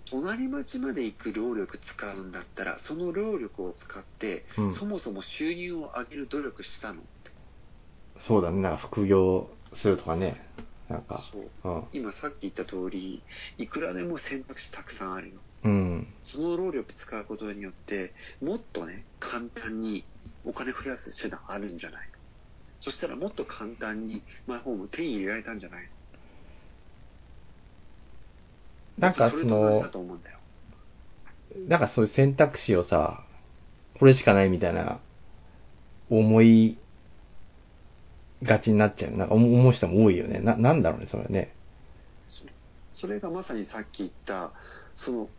[0.09, 7.31] 隣町まで行く労力使うんだったら、その労力を使って、うんそもそも収入を上げる努力したのって。
[8.27, 8.61] そうだね。
[8.61, 9.49] なんか副業
[9.81, 10.45] するとかね。
[10.89, 11.23] なんか。
[11.31, 11.51] そう。
[11.63, 11.83] うん。
[11.93, 13.23] 今さっき言った通り、
[13.57, 15.39] いくらでも選択肢たくさんあるよ。
[15.63, 16.07] うん。
[16.23, 20.03] その労力使うことによって、もっとね、簡単に
[20.45, 22.07] お金増やす手段あるんじゃないの？
[22.79, 25.83] そしたらもっと簡単にマイホーム手に入れられたんじゃない
[28.97, 29.07] の？
[29.07, 29.83] なんかその。
[31.67, 33.25] なんかそういう選択肢をさ、
[33.99, 35.01] これしかないみたいな、
[36.09, 36.77] 思い
[38.41, 39.11] がちになっちゃう。
[39.11, 40.39] なんか思思う人も多いよね。
[40.39, 41.53] な、なんだろうね、それね。
[42.29, 42.45] そ
[42.93, 44.53] それがまさにさっき言った、
[44.95, 45.29] その、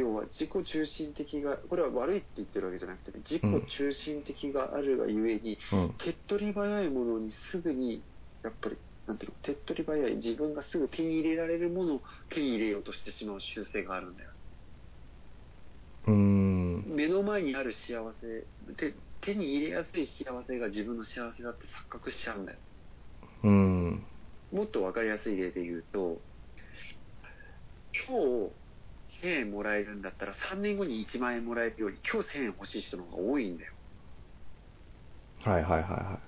[0.00, 5.94] 要は自己中心的が、これは悪いって言ってるわけじゃなくて、自己中心的があるがゆえに、うん。
[5.98, 8.04] 手っ取り早いものにすぐに、
[8.42, 14.30] やっぱり、なんていうの、手っ取り早い、自分がすぐ手に入れられるものを手に入れようとしてしまう習性があるんだよ。
[16.06, 16.84] うーん。
[16.86, 18.26] 目の前にある幸せ
[18.74, 22.58] で、手に入れやすい幸せが自分の幸せだって錯覚しちゃうんだよ。
[23.42, 24.06] うん。
[24.50, 26.22] もっとわかりやすい例で言うと、
[28.08, 28.59] 今日
[29.20, 33.72] 1000円もらえるんだったら3年後に1万円もらえるより今日1000円欲しい人の方が多いんだよ。
[35.42, 36.20] はいはいはいは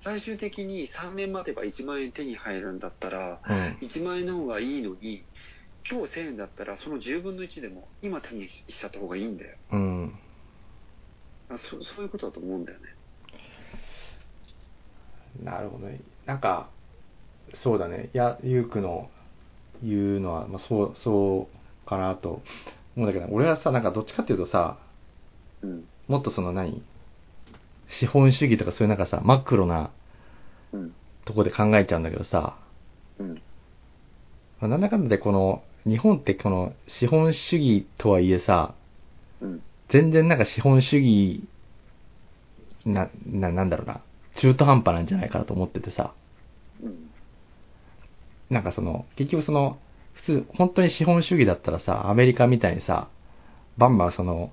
[0.00, 3.52] 最終的に3年待てば1万円手に入るんだったら、い。
[3.52, 3.78] うん。
[3.80, 5.26] 1万円の方がいいのに、
[5.90, 9.56] 今日1000円だったらその10分の1でも今手にしちゃった方がいいんだよ。
[9.70, 10.20] うん。
[11.48, 12.86] あそそういうことだと思うんだよね。
[15.42, 16.00] なるほどね。
[16.24, 16.70] なんか、
[17.54, 18.10] そうだね。
[18.14, 19.10] いや、ゆうくの
[19.82, 21.48] 言うのは、まあ、そう、そ
[21.84, 22.42] うかなと思
[22.96, 24.78] うんだけど、俺はさ、なんかどっちかっていうとさ、
[25.62, 25.84] うん。
[26.08, 26.82] もっとその何
[27.88, 29.90] 資本主義とかそういうなんかさ、マクロな
[30.72, 30.94] うん。
[31.24, 32.56] とこで考えちゃうんだけどさ、
[33.18, 33.34] うん。
[34.60, 38.74] まあなんだかんだでこの、日本ってこの資本主義とはいえさ、
[39.40, 39.62] うん。
[39.88, 41.44] 全然なんか資本主義、
[42.84, 44.00] な、な、なんだろうな、
[44.36, 46.12] 中途半端なんじゃないかなと思っててさ、
[46.82, 47.10] うん。
[48.50, 49.78] なんかその、結局その、
[50.14, 53.08] 普通、本当に資本主義だったらさ、アメリカみたいにさ、
[53.76, 54.50] バンバンその、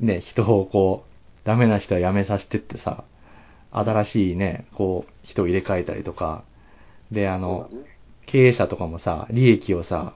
[0.00, 3.04] ね、人をこう、ダメな人は辞めさせてってさ、
[3.70, 6.44] 新しいね、こう、人を入れ替えたりとか、
[7.10, 7.92] で、あの、ね。
[8.26, 10.14] 経営者とかもさ、利益をさ、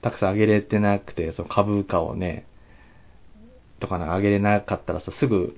[0.00, 2.46] たくさん上げれてなくて、その株価をね、
[3.80, 5.56] とかなんか上げれなかったらさ、すぐ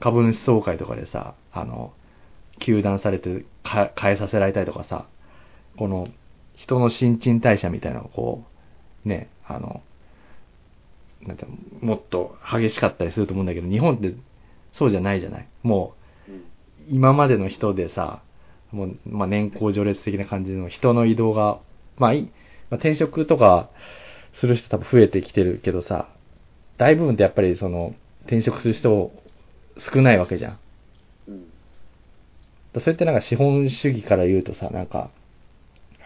[0.00, 1.92] 株主総会とかでさ、あの、
[2.58, 5.06] 休断されてか変えさせられたりとかさ、
[5.76, 6.08] この
[6.56, 8.44] 人の新陳代謝みたいなのをこ
[9.04, 9.82] う、ね、あの、
[11.22, 11.46] なんて
[11.80, 14.14] もっと激しかったりすると思うんだけど、日本って
[14.72, 15.94] そうじゃないじゃないも
[16.28, 16.44] う、うん。
[16.88, 18.22] 今までの人でさ、
[18.72, 21.60] もう、まあ、年功序列的な感じの人の移動が、
[21.96, 22.28] まあいい、ま
[22.72, 23.70] あ、転職とか
[24.34, 26.08] する人多分増えてきてるけどさ、
[26.78, 29.12] 大部分ってやっぱりその、転職する人
[29.78, 30.58] 少ないわけじゃん。
[31.28, 31.46] うん。
[32.72, 35.10] だそれってなんか資本主義から言うとさ、なんか、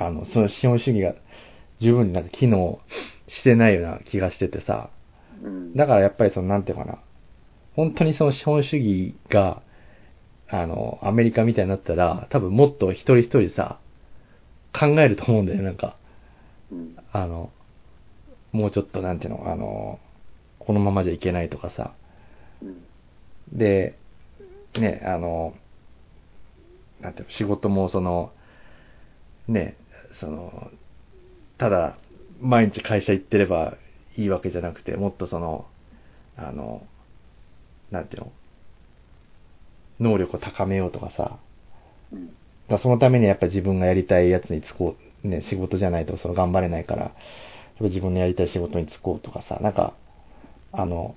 [0.01, 1.15] あの、その資本主義が
[1.79, 2.81] 十分になんか機能
[3.29, 4.89] してないような気がしててさ、
[5.43, 5.77] うん。
[5.77, 6.99] だからやっぱりその、なんていうのかな。
[7.77, 9.63] 本当にその資本主義が、
[10.49, 13.79] あの、アメリカみたいになったら、多分もっと一人一人さ、
[14.73, 15.97] 考えると思うんだよね、なんか。
[16.73, 16.97] うん。
[17.13, 17.51] あの、
[18.53, 20.01] もうちょっとなんていうの、あの、
[20.59, 21.93] このままじゃいけないとかさ。
[22.63, 22.83] うん。
[23.53, 23.99] で、
[24.79, 25.55] ね、あの、
[27.03, 28.33] なんていうの、仕事もその、
[29.47, 29.77] ね、
[30.19, 30.71] その、
[31.59, 31.97] ただ、
[32.41, 33.77] 毎日会社行ってれば
[34.17, 35.67] いいわけじゃなくて、もっとその、
[36.37, 36.87] あの、
[37.91, 38.33] なんていうの、
[40.01, 41.39] 能力を高めようとかさ、
[42.13, 42.31] うん。
[42.69, 47.13] だそのためにやっぱ自分がやりたいやつに就こう、ね、仕事じゃないとその頑張れないから、やっ
[47.79, 49.95] ぱ自分のやりたい仕事に就こうとかさ、なんか、
[50.73, 51.15] あの、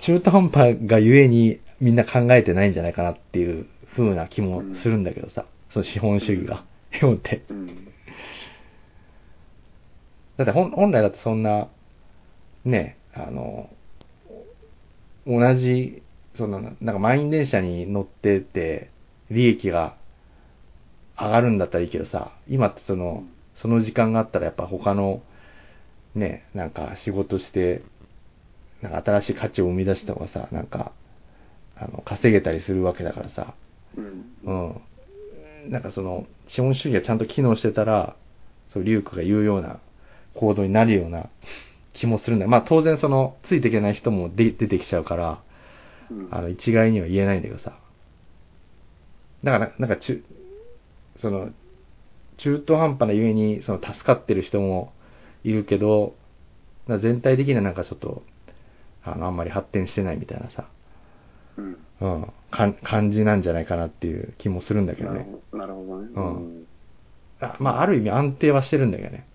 [0.00, 6.64] 中途半端がゆえにみんな考えてないんじゃないかなっていう風な気もするんだけどさ、その資本主義が、
[6.96, 7.42] 日本って。
[7.48, 7.86] うん。
[10.36, 11.68] だって本本来だってそんな、
[12.64, 13.70] ね、あの、
[15.26, 16.02] 同じ、
[16.36, 18.90] その、なんか満員電車に乗ってて、
[19.30, 19.96] 利益が
[21.18, 25.22] 上がるんだったらいいけどさ、今ってその、その時間があったらやっぱ他の、
[26.14, 27.82] ね、なんか仕事して、
[28.82, 30.92] なんか新しい価値を生み出した方がさ、なんか、
[31.76, 33.54] あの、稼げたりするわけだからさ、
[33.96, 34.26] うん。
[34.44, 34.80] うん。
[35.70, 38.16] なんかその、資本主義がちゃんと機能してたら、
[38.72, 39.78] そう、リュウクが言うような
[40.34, 41.28] 行動になるような
[41.92, 42.50] 気もするんだよ。
[42.50, 45.40] まあ当然その、ついていけない人もで出てきちゃうから、
[46.10, 46.28] うん。
[46.30, 47.78] あの、一概には言えないんだけどさ。
[49.44, 50.22] だから、なんか中、
[51.20, 51.50] その、
[52.36, 54.92] 中途半端なゆえに、その、助かってる人も
[55.44, 56.14] いるけど、
[57.00, 58.22] 全体的にはなんかちょっと、
[59.02, 60.68] あの、あんまり発展してないみたいなさ、
[61.58, 61.76] うん。
[62.00, 65.26] うん、かん感じなんじゃないかなっていう気もするんだけどね。
[65.52, 66.02] なるほど。
[66.02, 66.08] ね。
[66.14, 66.66] うん
[67.40, 69.26] あまあ、ある意味安定はしてるんだけどね。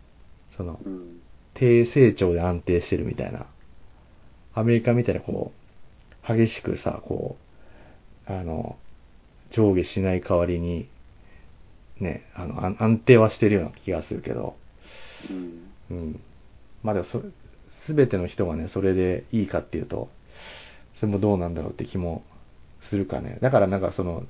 [0.58, 1.22] その、うん。
[1.54, 3.46] 低成長で安定してるみたいな。
[4.54, 5.52] アメリカみたいなこ
[6.28, 7.38] う、激しくさ、こ
[8.28, 8.78] う、あの、
[9.52, 10.88] 上下しない代わりに、
[12.00, 14.56] ね、あの、安安定はしてるような気がするけど、
[15.30, 15.72] うん。
[15.92, 16.20] うん。
[16.84, 17.22] まあでもそ、
[17.86, 20.10] すべての人がね、それでいいかっていうと、
[21.02, 22.22] それもどうなんだろうって気も
[22.88, 23.40] するかね。
[23.42, 24.24] だからなんかその、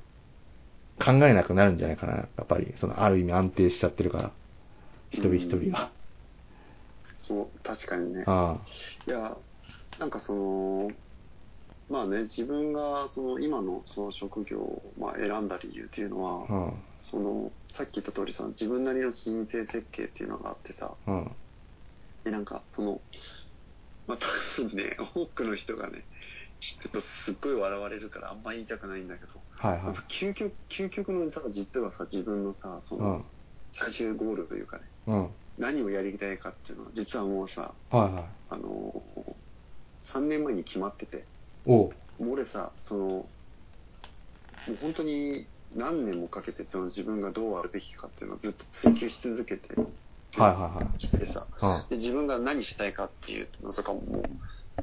[0.98, 2.14] 考えなくなるんじゃないかな。
[2.14, 4.30] やっぱり、その、ある意味安定しちゃってるから。
[5.10, 5.90] 一人一人が。
[7.18, 8.24] そう、確かにね。
[8.26, 8.56] あ
[9.06, 9.36] いや、
[10.00, 10.90] なんかその、
[11.90, 16.72] まあね、自分がその今のその職業をまあ選んだ理由っていうのは、あ、うん。
[17.02, 21.30] その、さっき言った通りさ、自分なりの人生設計っていうのがあってさ、うん。
[22.24, 23.02] で、なんかその、
[24.06, 24.18] まあ
[24.56, 26.06] 多分ね、多くの人がね、
[26.62, 29.94] ちょっとすっごい笑われるからあんま言いたくないんだけど、はいはい。
[30.22, 33.24] 究極、究極のさ、実はさ、自分のさ、その、うん。
[33.72, 35.30] 最終ゴールというかね、うん。
[35.58, 38.24] 何をやりたいかっていうのは、実はもうさ、はいはい。
[38.50, 41.26] あのー、3年前に決まってて。
[41.64, 43.28] もう俺さ、その、も
[44.68, 50.98] う本当に何年もかけてその自分がどうあるべきかっていうのをずっと追求し続けてはいはいはい。
[50.98, 54.24] きてさ、うんで自分が何したいかっていうのとかももう、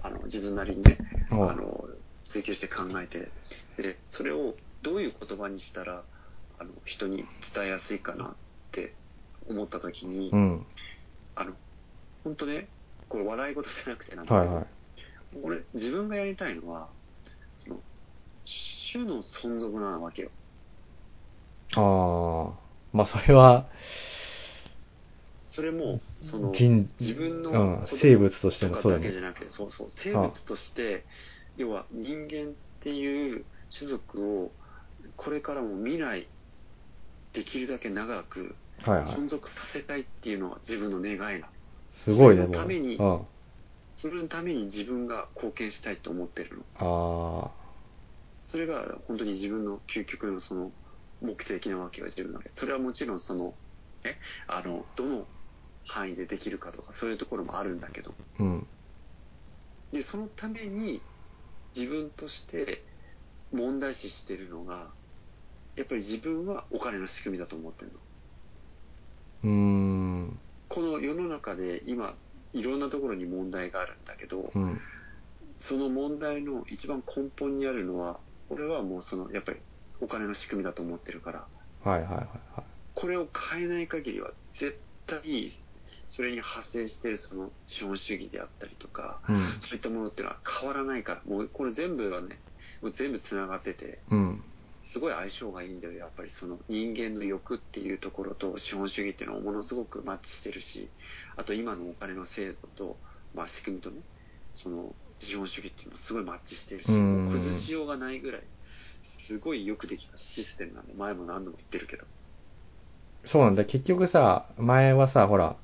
[0.03, 0.99] あの、自分なりにね、
[1.31, 1.85] あの、
[2.23, 3.31] 追求して考えて、
[3.77, 6.03] で、それをどういう言葉にしたら、
[6.57, 8.35] あの、人に伝えやすいかなっ
[8.71, 8.95] て
[9.47, 10.65] 思った時に、うん。
[11.35, 11.53] あの、
[12.23, 12.69] 本当ね、
[13.07, 14.67] これ笑い事じゃなくてなんだけどはいはい。
[15.43, 16.89] 俺、自分がやりたいのは、
[17.57, 17.83] その、
[18.91, 20.31] 種の存続なわけよ。
[21.75, 22.69] ああ。
[22.91, 23.69] まあそれは、
[25.49, 31.05] それも、その、人、自分のうん生物としてもそうだけじゃなくて、そうそう、生物として、
[31.57, 33.45] 要は人間っていう
[33.75, 34.51] 種族を、
[35.15, 36.27] これからも未来、
[37.33, 39.05] できるだけ長くはいはい。
[39.05, 41.53] 存続させたいっていうのが自分の願いなの。
[42.05, 43.19] すごいね、そのためにもう。
[43.19, 43.25] うん。
[43.95, 46.63] それのために自分が貢献したいと思ってるの。
[46.75, 47.51] あ
[48.45, 50.71] それが本当に自分の究極のその
[51.21, 52.51] 目的なわけよ、自分の中で。
[52.55, 53.53] それはもちろんその、
[54.05, 54.15] え、
[54.47, 55.27] あの、どの
[55.89, 58.11] 範囲でできるかとかそういうところもあるんだけど。
[58.11, 58.43] あ。
[58.43, 58.67] うん。
[59.91, 61.01] で、そのために
[61.75, 62.83] 自分として
[63.51, 64.91] 問題視してるのが、
[65.75, 67.99] やっぱり自分はお金の仕組みだと思ってるの。
[69.43, 70.39] うーん。
[70.67, 72.13] この世の中で今、
[72.53, 74.79] いろんなところに問題があるんだけど、うん。
[75.57, 78.19] その問題の一番根本にあるのは、
[78.49, 79.59] 俺はもうその、やっぱり
[80.01, 81.47] お金の仕組みだと思ってるから、
[81.83, 82.25] はいはいはいは
[82.59, 82.63] い。
[82.93, 85.53] これを変えない限りは絶対
[86.09, 89.39] それに派生してるその資本主義であったりとか、うん。
[89.61, 92.39] そういったものっていうのは変わらないから、もうこれ全部がね、
[92.81, 94.43] もう全部繋がってて、うん。
[94.83, 100.89] すごい相性がいいんだよ、やっぱりその人間の欲っていうところと資本主義っていうのはものすごくマッチしてるし、
[101.37, 102.97] あと今のお金の制度と、
[103.35, 104.01] まあ仕組みとね、
[104.53, 108.41] その資本主義っていうのはすごいマッチしてるし、崩しようがないぐらい、
[109.27, 112.05] すごいよくできたシステムなんで、前も何度も言ってるけど。
[113.25, 113.65] そうなんだ。
[113.65, 115.57] 結局さ、前はさ、ほら、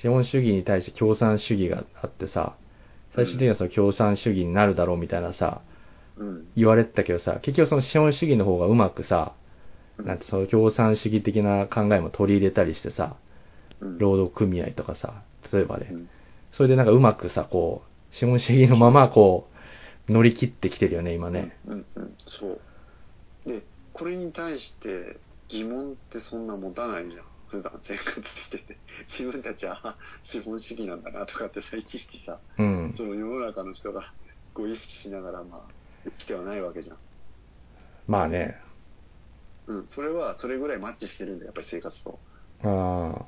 [0.00, 2.56] 資本主義に対して共産主義があってさ、
[3.14, 5.62] 最終的にはその共産主義になるだろうみたいなさ、
[6.16, 6.46] うん。
[6.56, 9.34] 言われてたけどさ、結局その資本主義の方がうまくさ、
[9.98, 13.16] なんてその共産主義的な考えも取り入れたりしてさ、
[13.80, 15.22] うん労働組合とかさ、
[15.52, 16.08] 例えばね、うん
[16.56, 19.48] それでなんかうまくさ、こう、資本主義のままこ
[20.08, 21.56] う、乗り切ってきてるよね、今ね。
[21.66, 22.60] うんうん、そう。
[23.44, 25.18] で、これに対して
[25.48, 27.24] 疑問ってそんな持たないじゃん。
[27.48, 28.78] 普段生活してて。
[29.18, 32.94] 自分たちはあ資本主義なんだなとかってさ、いちいちさ、うん。
[32.96, 34.12] その世の中の人が
[34.52, 35.60] こう意識しながら、まあ、
[36.04, 36.96] 生きてはないわけじゃん。
[38.06, 38.60] まあね。
[39.66, 42.20] うん、それはそれぐらいマッチしてるんだよ、やっぱり生活と。
[42.62, 43.26] あ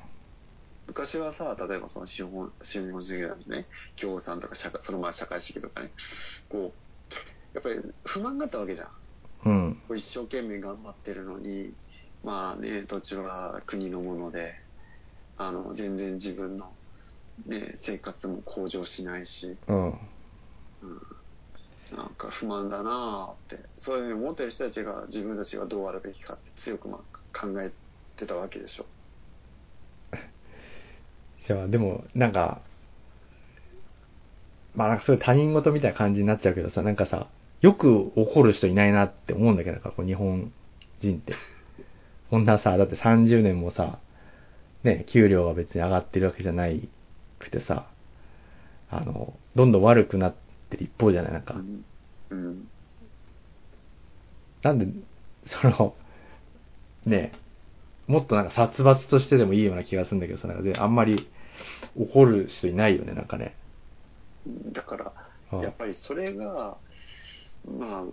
[0.87, 3.67] 昔はさ、例えばその資本資本主義なんでね、
[4.01, 5.91] 共産とか社会、そのまあ社会主義とかね、
[6.49, 8.87] こう、やっぱり不満があったわけじゃん。
[8.87, 8.93] あ。
[9.47, 9.83] うん。
[9.97, 11.73] 一生懸命頑張ってるのに、
[12.23, 14.55] まあね、土地は国のもので、
[15.37, 16.73] あの、全然自分の、
[17.47, 19.89] ね、生活も向上しないし、うん。
[20.83, 21.01] うん、
[21.97, 27.73] なんか不満だなぁって、そういうふうに思ってる人たちが自分たちがどうあるべきかって強くまあ考え
[28.17, 28.87] てたわけでしょ。
[31.47, 32.61] じゃあ、でも、なんか、
[34.75, 37.29] まあなんかそういう他人事みたいな感じになっちゃうけどさ、なんかさ、
[37.63, 40.53] よく怒る人いないなって思うんだけど、なんかこう日本
[41.01, 41.35] 人って。
[42.31, 43.99] こんなさ、だって30年もさ、
[44.85, 46.89] ね、給料が別に上がってるわけじゃない
[47.39, 47.87] くてさ、
[48.91, 50.35] あの、どんどん悪くなっ
[50.71, 51.33] てる一方じゃない？
[51.33, 51.59] なんかう。
[51.59, 51.85] ん。
[52.31, 52.69] うん。
[54.63, 54.87] なんで、
[55.47, 55.95] その、
[57.05, 57.33] ね
[58.09, 61.29] もっとなんか殺伐としてでもいいような気がするんだけどさ、なんかであんまり
[61.97, 63.55] 怒る人いないよね、なんかね。
[64.73, 65.13] だから、
[65.53, 66.77] うんやっぱりそれが、
[67.67, 68.05] まあ、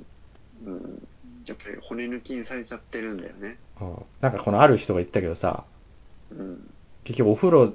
[0.66, 1.07] うん、
[1.45, 3.57] やっぱり骨抜きにされちゃってるんだよね。
[3.82, 5.66] うんなんかこのある人が言ったけどさ、
[6.32, 6.70] うん。
[7.03, 7.74] 結局お風呂、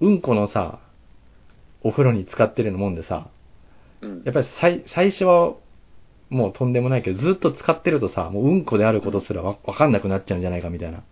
[0.00, 0.80] うんこのさ、
[1.82, 3.28] お風呂に使ってるようなもんでさ、
[4.00, 4.22] うん。
[4.24, 5.54] やっぱり最最初は
[6.28, 11.02] もうとんでもないけど、ずっと使ってるとさ、もううんこであることすらわわかんなくなっちゃうんじゃないかみたいな。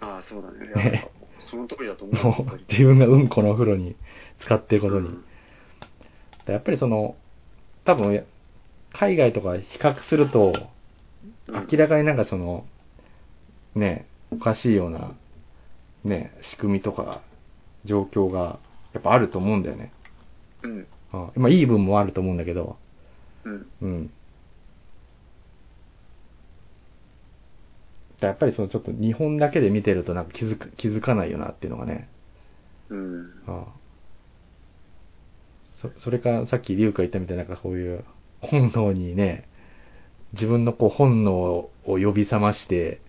[0.00, 0.90] ああ、そうだね。
[0.90, 2.44] ねその通りだと思う。
[2.46, 3.96] もう自分がうんこのお風呂に
[4.38, 5.08] 使ってることに。
[5.08, 5.24] うん
[6.52, 7.16] やっぱりその、
[7.84, 8.24] 多分、
[8.98, 10.76] 海外とか比較すると、うん
[11.48, 12.64] 明らかになんかその、
[13.76, 15.12] ね、おかしいような、
[16.02, 17.22] ね、仕組みとか、
[17.84, 18.58] 状況が、
[18.92, 19.92] やっぱあると思うんだよね。
[20.64, 20.70] うん。
[20.70, 20.86] うん
[21.36, 22.76] まあ、いい分もあると思うんだけど、
[23.44, 23.66] うん。
[23.80, 24.10] うん。
[28.20, 32.08] だやっぱりそのちょっと日本だけで見てるとなんか気づく、気づかないよなっていうのがね。
[32.88, 33.26] うん。
[33.46, 33.86] ああ
[35.76, 38.04] そ、それかさっきリュウが言ったみたいななんかこういう
[38.46, 39.48] 本能にね、
[40.32, 43.02] 自分のこう本能を呼び覚まして、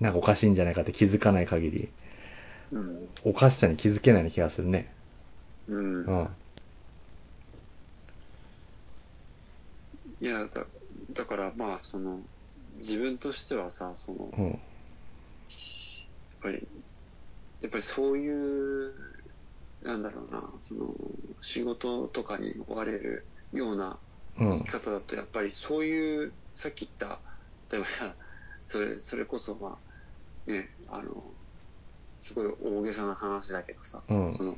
[0.00, 1.94] なんかおかしいんじゃないかって気づかない限り、
[2.70, 3.14] うん。
[3.24, 4.94] おかしさに気づけない気がするね。
[5.66, 6.10] うんう。
[6.12, 6.36] ん。
[10.20, 10.66] いや、だ
[11.14, 12.24] だからまあ、その、
[12.76, 14.60] 自分としてはさ、その、やっうん。
[16.40, 16.68] ぱり、
[17.60, 18.94] やっぱりそういう、
[19.82, 20.94] なんだろうな、その、
[21.42, 24.09] 仕事とかに追われるようなうん
[24.40, 24.70] 生き。
[24.70, 27.20] 方だと、やっぱりそういう、さっき言った、
[27.70, 28.14] 例えばさ、
[28.66, 29.78] それ、それこそ、ま
[30.48, 31.22] あ、ね、あの、
[32.18, 34.56] すごい大げさな話だけどさ、うんその、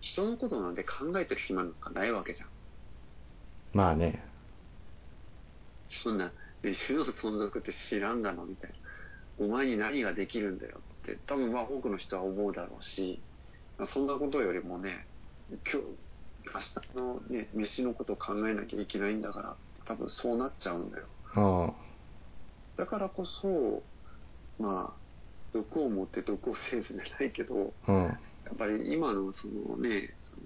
[0.00, 2.48] 人のことなんて考えてる暇なんかないわけじゃん。
[3.72, 4.22] まあね。
[5.88, 8.70] そんな、ね、死の存続って知らんがな、みたい
[9.38, 9.44] な。
[9.44, 13.20] お前に何ができるんだよって、多分まあ多くの人は思うだろうし、
[13.78, 15.06] まあそんなことよりもね、
[15.50, 15.86] 今日、
[16.46, 21.06] 明日のね、飯のことを考えなきゃいけないんだから、多分そうなっちゃうんだよ。
[21.36, 21.72] うん。
[22.76, 23.82] だからこそ、
[24.58, 25.00] まあ、
[25.52, 27.96] 毒を持って毒をせずじゃないけど、うん。
[27.96, 28.18] や
[28.54, 30.42] っぱり今のそのね、その、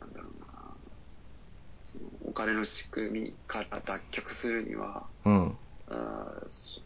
[0.00, 0.46] なんだろうな、
[1.80, 5.58] そのお金の仕組みから脱却するには、うん。
[5.88, 6.80] あーそ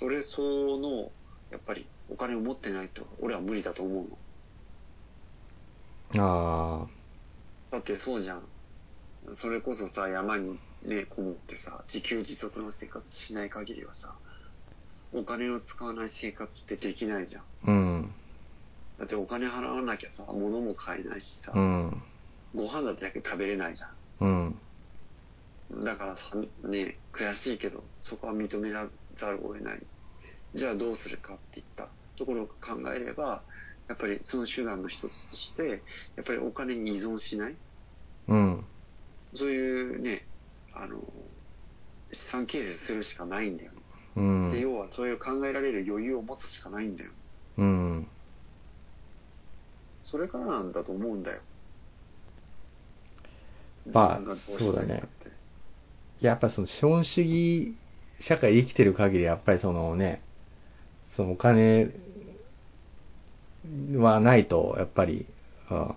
[0.00, 1.12] それ相応の、
[1.50, 4.18] やっぱりお金を持ってないと、俺は無理だと思うの。
[6.18, 6.86] あ
[7.70, 8.48] だってそうじゃん。
[9.34, 14.16] それこそさ、山にね、こもってさ、自給自足の生活しない限りはさ、
[15.12, 17.42] お金を使わない生活ってできないじゃん。
[17.42, 17.46] あ。
[17.66, 18.14] うん。
[18.98, 22.02] だってお金払わなきゃさ、物も買えないしさ、うん。
[22.54, 23.88] ご飯だってだけ食べれないじゃ
[24.20, 24.46] うん。
[24.46, 24.60] ん。
[25.84, 26.22] だからさ、
[26.68, 29.86] ね、悔しいけど、そこは認めざるを得ない。
[30.54, 32.54] じゃあどうするかって言ったところを考
[32.92, 33.44] えれば、
[33.90, 35.82] やっぱりその手段の一つとして、
[36.14, 37.56] やっぱりお金に依存しない。
[38.28, 38.64] うん。
[39.34, 40.28] そういうね、
[40.72, 41.00] あの、
[42.12, 43.78] 資産形成するしかないんだよね。
[44.14, 44.52] うん。
[44.52, 47.10] で、要はそういう考えられる余裕を持つしかないんだよ。
[47.58, 48.06] うん。
[50.04, 51.40] それからなんだと思うんだよ。
[53.92, 55.30] まあ自分がどしたいかって
[56.20, 57.74] やっぱその資本主義
[58.20, 60.22] 社会生きてる限り、やっぱりそのね、
[61.16, 61.88] そのお金
[63.96, 65.26] はないと、やっぱり、
[65.70, 65.94] うん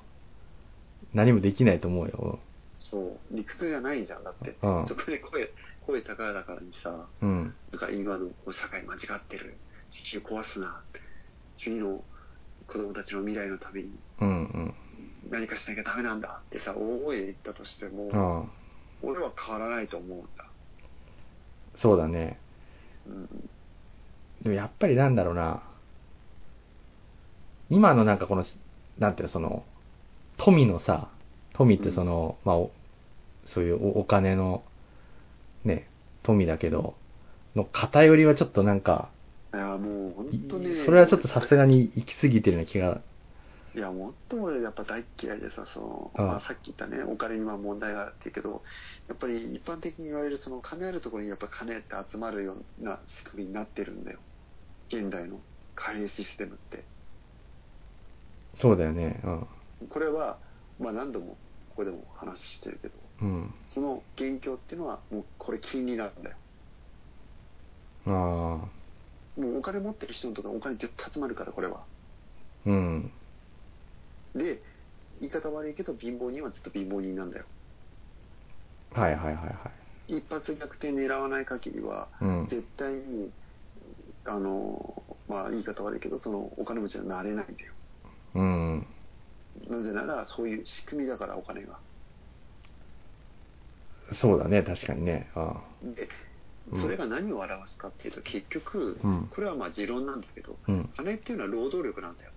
[1.13, 2.39] 何もできないと思うよ。
[2.79, 4.23] そう、理屈じゃないじゃん。
[4.23, 5.51] だって、うんそこで声、
[5.85, 7.53] 声高々からにさ、うん。
[7.71, 9.57] なんか今のこう社会間違ってる、
[9.91, 10.81] 地球壊すな、
[11.57, 12.03] 次の
[12.67, 13.91] 子供たちの未来のために。
[15.29, 18.49] 何かしなきゃダメなんだってさ、大声で言ったとしても、
[19.03, 19.09] うん。
[19.09, 20.45] 俺は変わらないと思うんだ。
[21.75, 22.39] そうだね。
[23.07, 23.27] うん、
[24.41, 25.61] でもやっぱりなんだろうな。
[27.73, 28.45] 今のなんかこの、
[28.99, 29.63] なんていうの、その、
[30.37, 31.09] 富のさ、
[31.53, 32.71] 富ってその、まあお、
[33.47, 34.63] そういうおお金の、
[35.65, 35.87] ね、
[36.21, 36.95] 富だけど、
[37.55, 39.09] の偏りはちょっとなんか、
[39.53, 40.85] いや、もう本当ね。
[40.85, 43.01] それはちょっとさすがに行き過ぎてるような気が、
[43.75, 48.61] いや、もっと俺やっぱ大っ嫌いでさ、その、うんまあ、さっき言ったね、お金には問題があるって言うけど、
[49.07, 54.19] やっぱり一般的に言われるその金あるところにやっぱ金って集まるような仕組みになってるんだよ。
[54.89, 55.39] 現代の
[55.75, 56.83] 貨幣システムって。
[58.59, 59.19] そうだよね。
[59.23, 59.47] うん。
[59.89, 60.39] これは、
[60.79, 61.37] まあ何度も
[61.69, 63.53] ここでも話してるけど、うん。
[63.65, 66.37] その元凶っていうのはもうこれ金利なんだよ。
[68.05, 68.11] ああ。
[68.11, 71.83] もうお金持ってる人のとかお金絶対集まるから、これは。
[72.65, 73.11] うん。
[74.35, 74.61] で、
[75.19, 77.45] 言い方悪いけど貧乏人はずっと貧乏人なんだよ。
[78.91, 79.51] はいはいはいは
[80.07, 80.17] い。
[80.17, 82.47] 一発逆転狙わない限りは、うん。
[82.47, 83.31] 絶対に、
[84.25, 87.72] あの、まあ言い方悪いけど、そのお金持ちにはなれないんだよ。
[88.35, 88.87] うん。
[89.69, 91.79] なぜなら、そういう仕組みだから、お金が。
[94.19, 95.29] そうだね、確かにね。
[95.35, 96.07] あで
[96.71, 99.27] う、んそれが何を表すかっていうと、結局、あうん。
[99.27, 100.89] これはまあ持論なんだけど、うん。
[100.95, 102.31] 金っていうのは労働力なんだよ。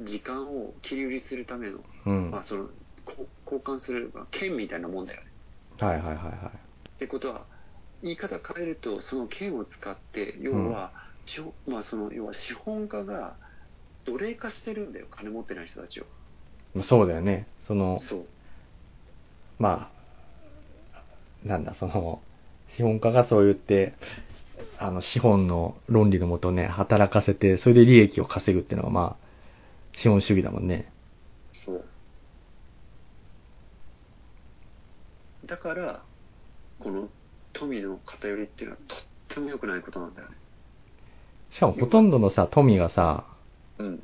[0.00, 2.30] 時間を切り売りするための、うん。
[2.30, 2.68] まあその、
[3.04, 5.26] こ交換する、まあ剣みたいなもんだよね。
[5.78, 6.52] はいはいはいは
[6.94, 7.46] ってことは、
[8.02, 10.92] 言い方変えると、その剣を使って、要は、
[11.26, 13.38] 資本まあその、要は資本家が
[14.08, 16.04] 奴隷化してるんだよ、金持ってない人たちを。
[16.74, 16.82] い。
[16.82, 17.46] そうだよね。
[17.66, 18.26] その、そう。
[19.58, 19.90] ま
[20.94, 20.98] あ、
[21.44, 22.22] なんだ、その、
[22.76, 23.94] 資本家がそう言って、
[24.78, 29.28] あの、資本の論理のもとね、働かせて、それで利益を稼ぐっていうのが、まあ、
[29.98, 30.90] 資本主義だもんね。
[31.52, 31.84] そう。
[35.46, 36.02] だから、
[36.78, 37.08] この
[37.52, 38.98] 富の偏りっていうのはとっ
[39.28, 40.36] ても良くないことなんだよね。
[41.50, 43.24] しかもほとんどのさ、富がさ、
[43.78, 44.02] うん。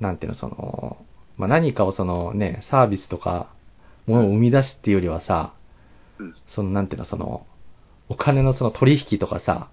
[0.00, 0.96] なんていうの、その、
[1.36, 3.48] まあ、何かをそのね、サービスとか、
[4.06, 5.54] ものを生み出すっていうよりはさ、
[6.18, 6.34] うん。
[6.48, 7.46] その、なんていうの、その、
[8.08, 9.68] お金のその取引とかさ、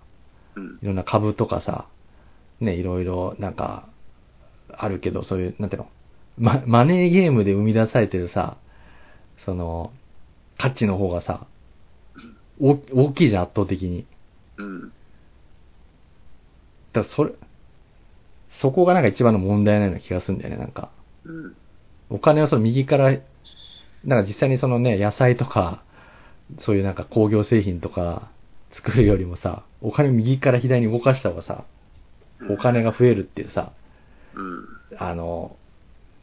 [0.56, 0.86] うんい。
[0.86, 1.88] ろんな株とかさ、
[2.60, 3.88] ね、いろいろなんか、
[4.72, 5.90] あるけど、そういう、なんていうの、
[6.38, 8.58] ま、マネーゲームで生み出されてるさ、
[9.46, 9.92] その、
[10.58, 11.48] 価値の方がさ、
[12.60, 14.06] お大きいじゃん、圧倒的に。
[14.58, 14.92] うん。
[16.94, 17.32] だそれ、
[18.62, 20.90] そこがなんか一番の問題なような気がするんだよね、なんか。
[21.26, 21.56] うん。
[22.10, 23.12] お金をその右から、
[24.04, 25.84] なんか実際にそのね、野菜とか、
[26.60, 28.30] そういうなんか工業製品とか
[28.72, 31.66] 作るよりもさ、お金を右から左に動かした方がさ、
[32.50, 33.74] お金が増えるっていうさ、
[34.34, 34.66] うん。
[34.98, 35.56] あの、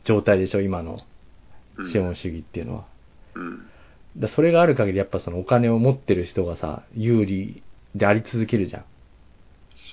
[0.04, 1.00] 状態でしょ、今の
[1.76, 1.92] うん。
[1.92, 2.84] 資本主義っていうのは。
[3.34, 3.66] うん。
[4.16, 7.62] だそれがある限りやっぱそのお金を持ってる人がさ、有利
[7.94, 8.84] であり続けるじゃん。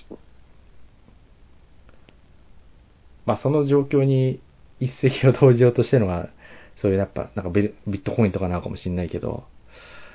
[0.09, 0.19] そう。
[3.31, 4.43] まあその状況に
[4.79, 6.29] 一石を投じようとしてるのが、
[6.81, 9.45] そういうやっぱなんかビビットコインとかなのかもしんないけど、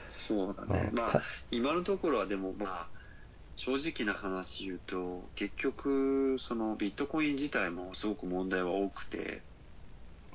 [0.09, 0.91] そうだね。
[0.91, 2.93] うんまあ、今のところはでもまあ、
[3.57, 9.47] 正直な話言うと、結局、そのビットコイン自体もすごく問題は多くて、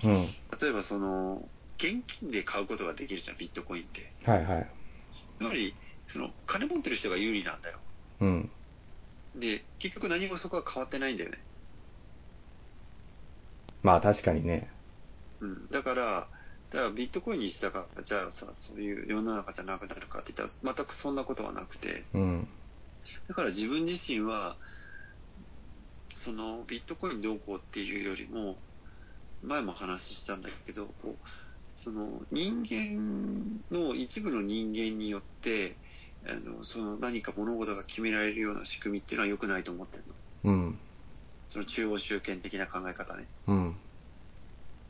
[0.03, 0.35] うん。
[0.59, 4.15] 例えばその、現金で買うことができるじゃん、ビットコインって。
[4.23, 4.71] はいはい。
[5.37, 5.77] つまり、
[6.07, 7.83] その、金持ってる人が有利なんだよ。
[8.19, 8.51] うん。
[9.35, 11.45] で、結局何もそこは変わってないんだよね。
[13.83, 14.69] まあ確かにね。
[15.39, 15.67] うん。
[15.71, 16.27] だから、
[16.69, 22.47] だからビットコインにしたから、じゃあさ、そういう世の中じゃなくなるかって言ったら、全くそんなことはなくて、うん。
[23.27, 24.55] だから自分自身は、
[26.13, 28.57] そのビットコインどうこうっていうよりも、
[29.41, 31.27] 前も話したんだけど、こう
[31.73, 35.77] その人間の一部の人間によって、
[36.27, 40.15] あのその何か物事が決められるような仕組みっていうのは良くないと思ってるの。
[40.43, 40.79] うん。
[41.51, 43.27] その中央集権的な考え方ね。
[43.45, 43.77] うん。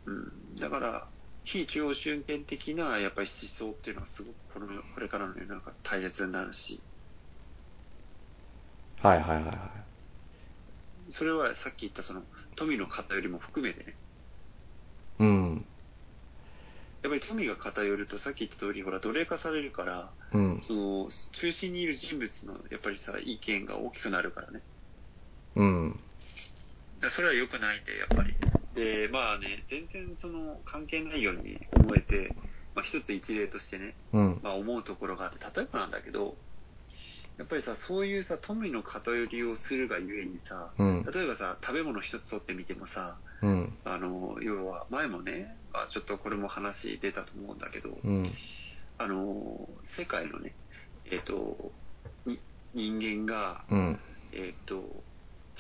[0.06, 0.56] うん。
[0.56, 1.08] だから、
[1.44, 6.80] 非中央集権的なやっぱり思想っていうのはすごくこのこれからの世の中大切になるし、
[9.02, 9.92] はいはいはいはい。
[11.10, 12.22] それはさっき言ったその
[12.56, 13.98] 富の偏りも含めてね、
[15.20, 15.66] うん。
[17.04, 20.62] やっぱり富が偏るとさっき言った通り、ほら、奴隷化されるから、うん。
[20.62, 24.62] その、中心にいる人物の、やっぱりさ、意見が大きくなるからね。
[25.56, 26.00] うん。
[27.10, 28.36] それは良くないんで、やっぱり。
[28.74, 32.34] で、まあね、全然その、関係ないように思えて、
[32.76, 34.40] まあ一つ一例としてね、うん。
[34.44, 36.38] まあ思うところがあって、例えばなんだけど、
[37.38, 41.04] やっぱりさ、そういうさ、富の偏りをするがゆえにさ、うん。
[41.12, 43.78] 例えばさ、食べ物一つ取ってみてもさ、うん。
[43.84, 48.24] あの、要は、前もね、あちょっとこれも話出たと思うんだけど、うん。
[48.98, 50.56] あの世界のね、
[51.06, 51.74] えっ、と、
[52.26, 52.40] に
[52.74, 54.00] 人間が、うん。
[54.34, 55.04] えっ、と、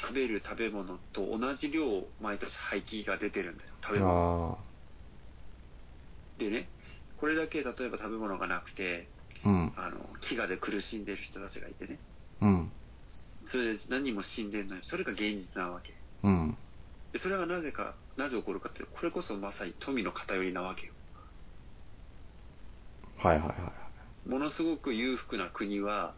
[0.01, 1.85] 食べる食べ物と同じ量、
[2.19, 4.57] 毎年廃棄が出てるんだよ、食べ物。
[4.59, 4.71] あ
[6.37, 6.69] でね、
[7.17, 9.09] これだけ例えば食べ物がなくて、
[9.43, 9.49] あ。
[9.49, 9.73] うん。
[9.75, 11.99] あの、飢餓で苦しんでる人たちがいてね、
[12.41, 12.71] うん。
[13.45, 15.93] それで何人も死んでるのに、それが現実なわけ。
[16.23, 16.57] うん。
[17.13, 20.93] で、それがなぜか、なぜ起こるかっていうと、これこそまさに富の偏りなわけよ。
[23.17, 23.53] はいはいは
[24.25, 24.29] い。
[24.29, 26.15] ものすごく裕福な国は、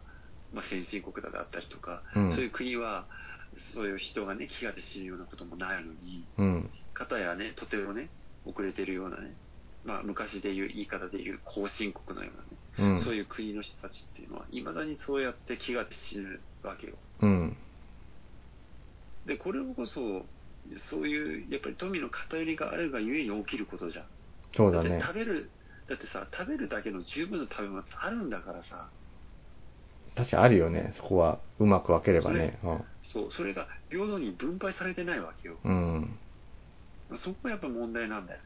[0.52, 3.08] まあ、先進国だったりとか、うんそういう国は、
[3.56, 6.70] そういう人がね、飢餓で死ぬようなこともないのに、うん。
[6.92, 8.08] 方やね、とてもね、
[8.44, 9.36] 遅れてるようなね、
[9.84, 12.30] まあ、昔で言う、言い方で言う後進国のよ
[12.78, 13.04] うなね、うん。
[13.04, 16.94] そういう国の人たちっていうのは、未だにそうやって飢餓で死ぬわけよ。
[17.20, 17.56] うん。
[19.26, 20.26] で、これこそ、
[20.74, 24.04] そういう、やっぱり富の偏りがあるがゆえに起きることじゃん。
[24.04, 24.10] だっ
[24.50, 25.00] てそうだね。
[25.00, 25.50] 食べる、
[25.88, 28.90] だってさ、食べるだけの十分な食べ物ってあるんだからさ、
[30.14, 30.92] 確かにあるよね。
[30.96, 32.58] そこはうまく分ければね。
[33.02, 35.58] そう、それが平等に分配されてないわけよ。
[35.64, 36.18] うん。
[37.10, 37.18] うん。
[37.18, 38.40] そこがやっぱ問題なんだよ。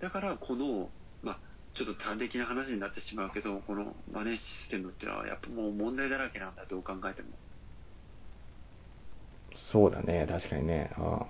[0.00, 0.90] だから、この、
[1.22, 1.40] まあ、
[1.74, 7.28] ちょっと端的な話になってしまうけど、このマネーシステムっていうのはやっぱもう問題だらけなんだ、どう考えても。
[9.56, 10.26] そうだね。
[10.28, 10.90] 確かにね。
[10.96, 11.26] あ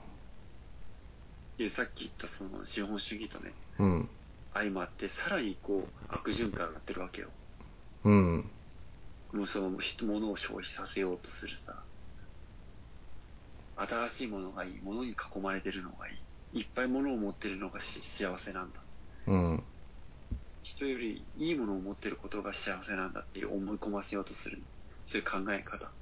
[1.58, 4.10] で、さっき言ったその資本主義とね、あうん。
[4.54, 7.30] 相まって、さらにこう、悪循環がやってるわけよ。
[8.04, 8.50] うん。
[9.32, 11.86] もうその人物を消費させようとするさ、
[13.76, 18.86] 新しいものがいい、ものに囲まれてるのがいい、いっぱいものを持ってるのがし幸せなんだ。
[19.26, 19.64] うん。
[20.62, 24.66] 人よりいいものを持ってることが幸せなんだっていう思い込ませようとする、
[25.04, 25.94] そういう考え方。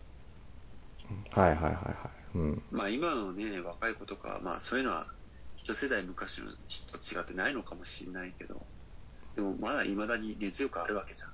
[1.30, 2.38] はいはいはいはい。
[2.38, 2.62] うん。
[2.70, 5.06] まあ今のね、若い子とかは、まあそういうのは
[5.56, 8.68] 一世代昔の人と違ってないのかもしれないけど、
[9.34, 11.28] でもまだ未だに根強くあるわけじゃん。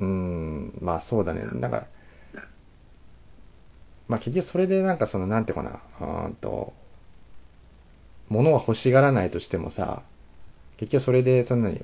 [0.00, 1.42] うーん、まあそうだね。
[1.44, 1.86] なんか、
[4.08, 6.72] まあ結局それでなんかその、なんていうかな、うーんと、
[8.28, 10.02] 物は欲しがらないとしてもさ、
[10.78, 11.82] 結局それで、そんなに、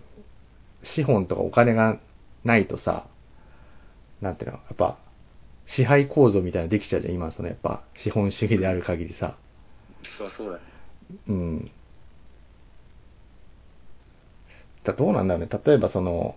[0.82, 1.98] 資本とかお金が
[2.44, 3.06] ないとさ、
[4.20, 4.98] なんていうの、やっぱ、
[5.66, 9.36] 支配構造みたいなのできちゃうじゃん、今、そのやっぱ、資本主義である限りさ。
[10.02, 10.60] そりゃそうだよ。
[11.28, 11.70] うん。
[14.84, 15.60] だどうなんだろうね。
[15.64, 16.34] 例えばその、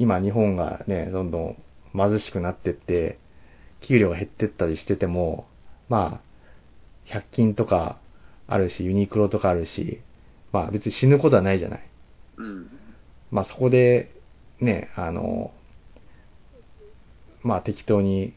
[0.00, 1.62] 今日本がね、どんどん
[1.94, 3.18] 貧しくなってって、
[3.82, 5.46] 給料が減ってったりしてても、
[5.90, 6.22] ま
[7.06, 7.98] あ、100均とか
[8.48, 10.00] あるし、ユニクロとかあるし、
[10.52, 11.82] まあ別に死ぬことはないじゃない。
[12.38, 12.70] うん。
[13.30, 14.10] まあそこで、
[14.58, 15.52] ね、あの、
[17.42, 18.32] まあ適当に、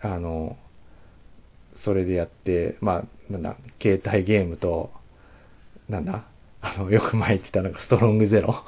[0.00, 0.56] あの、
[1.78, 4.92] それでやって、まあ、なんだ、携帯ゲームと、
[5.88, 6.26] なんだ、
[6.60, 8.64] あの、よく前言ってたなんかストロングゼロ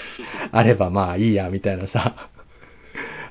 [0.52, 2.28] あればまあいいや、みたいなさ。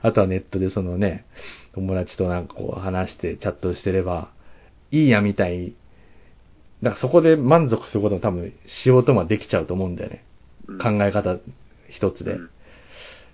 [0.02, 1.26] あとはネットでそのね、
[1.74, 4.30] 友達となんかこう話してチャットしてれば、
[4.92, 5.74] いいや、みたい。
[6.84, 10.24] だからそこで満足することも多分しようともできちゃうと思うんだよね。
[10.68, 11.38] うん考え方
[11.90, 12.34] 一つで。
[12.34, 12.50] うん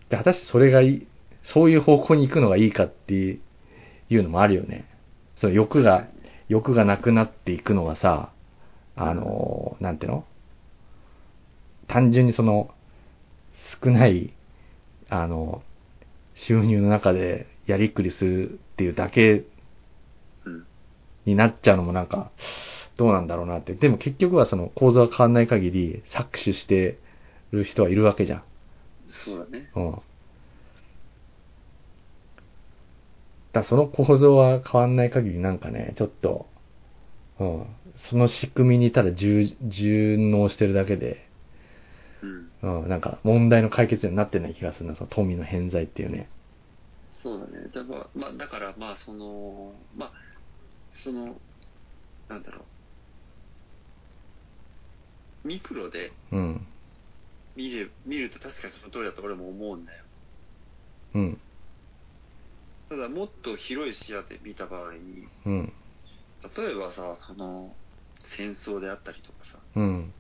[0.10, 1.08] で、果たしてそれがいい、
[1.44, 3.40] そういう方向に行くのがいいかってい
[4.12, 4.86] うのもあるよね。
[5.38, 6.08] その欲が、
[6.50, 8.32] 欲がなくなっていくのがさ、
[8.96, 10.26] あの、なんていうの？
[11.88, 12.73] 単純にその、
[13.84, 14.34] 少ない、
[15.10, 15.64] あの、
[16.36, 19.44] 収入の中でやりくりするっていうだけ
[20.46, 20.66] うん。
[21.26, 22.32] になっちゃうのもなんか、
[22.98, 23.74] どうなんだろうなって。
[23.74, 27.00] でも結局はその構造が変わんない限り搾取して
[27.52, 28.44] る人はいるわけじゃん。
[29.12, 29.70] そうだね。
[29.76, 30.02] うん。
[33.52, 36.48] だその構造は変わんない限りなんかね、ちょっと、
[37.40, 37.66] うん。
[37.98, 41.28] その仕組みにただ順順応してるだけで、
[42.62, 42.84] うん。
[42.84, 42.90] うん。
[42.90, 46.30] なんか問題の解決にはなってない気がするな、その富の偏在っていうね。
[47.12, 47.68] そうだね。
[47.74, 50.14] だから、まあ、だからまあ、その、まあ、
[50.90, 51.42] その、
[52.28, 52.66] なんだろ
[55.44, 55.48] う。
[55.48, 56.68] ミクロでうん。
[57.56, 60.04] 見る、見ると確かにその通りだと俺も思うんだよ。
[61.14, 61.42] うん。
[62.90, 65.74] ただ、もっと広い視野で見た場合に、うん。
[66.56, 67.76] 例えばさ、その、
[68.38, 70.14] 戦争であったりとかさ、うん。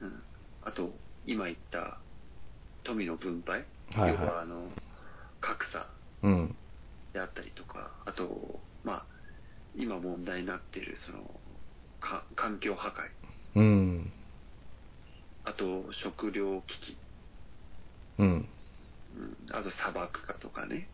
[0.00, 0.24] うん。
[0.64, 0.90] あと、
[1.24, 2.00] 今言った、
[2.82, 4.70] 富の分配、はい要ははあの、
[5.40, 5.82] 格差い。
[6.22, 6.56] うん。
[7.12, 9.06] であったりとか、あと、まあ、
[9.74, 11.40] 今問題になっている、その、
[12.00, 12.94] か環境破壊、
[13.56, 14.12] うん。
[15.44, 16.98] あと、食糧危機、
[18.18, 18.48] うん。
[19.14, 20.90] うん、あと砂漠化とかね。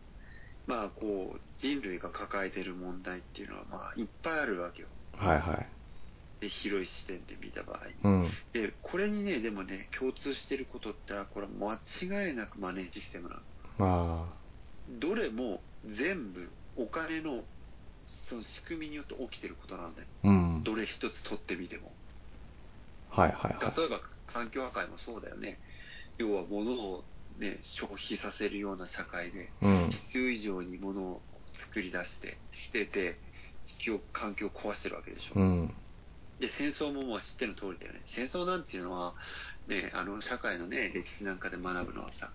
[0.66, 4.88] まあ、こう、人類が抱えている問題っていうのは、まあ、いっぱいあるわけよ。
[5.12, 5.79] はいはい。
[6.41, 7.95] で、広い視点で見た場合に。
[8.03, 8.30] うん。
[8.53, 13.43] で、これにね、でもね、共通してることってこれは間違いなくマネーシステムなの。
[13.78, 14.34] ま
[14.88, 17.45] どれも全部お金の
[18.03, 20.09] その仕組みによって起きてることなんだよ。
[20.24, 20.28] あ。
[20.28, 20.62] うん。
[20.64, 21.95] どれ一つ取ってみても。
[23.11, 23.76] はいはいはい。
[23.76, 25.61] 例えば環境破壊もそうだよね。
[26.18, 27.05] 要は物を
[27.38, 29.91] ね、消費させるような社会で、うん。
[29.91, 31.22] 必要以上に物を
[31.53, 33.20] 作り出して、捨てて、
[33.64, 35.34] 地球を、環境を壊してるわけでしょ。
[35.36, 35.74] うん。
[36.41, 38.01] で、戦争ももう知ってる通りだよね。
[38.07, 39.14] 戦争なんていうのは、
[39.68, 42.32] ね、あの、社会のね、歴史なんかで学ぶのはさ、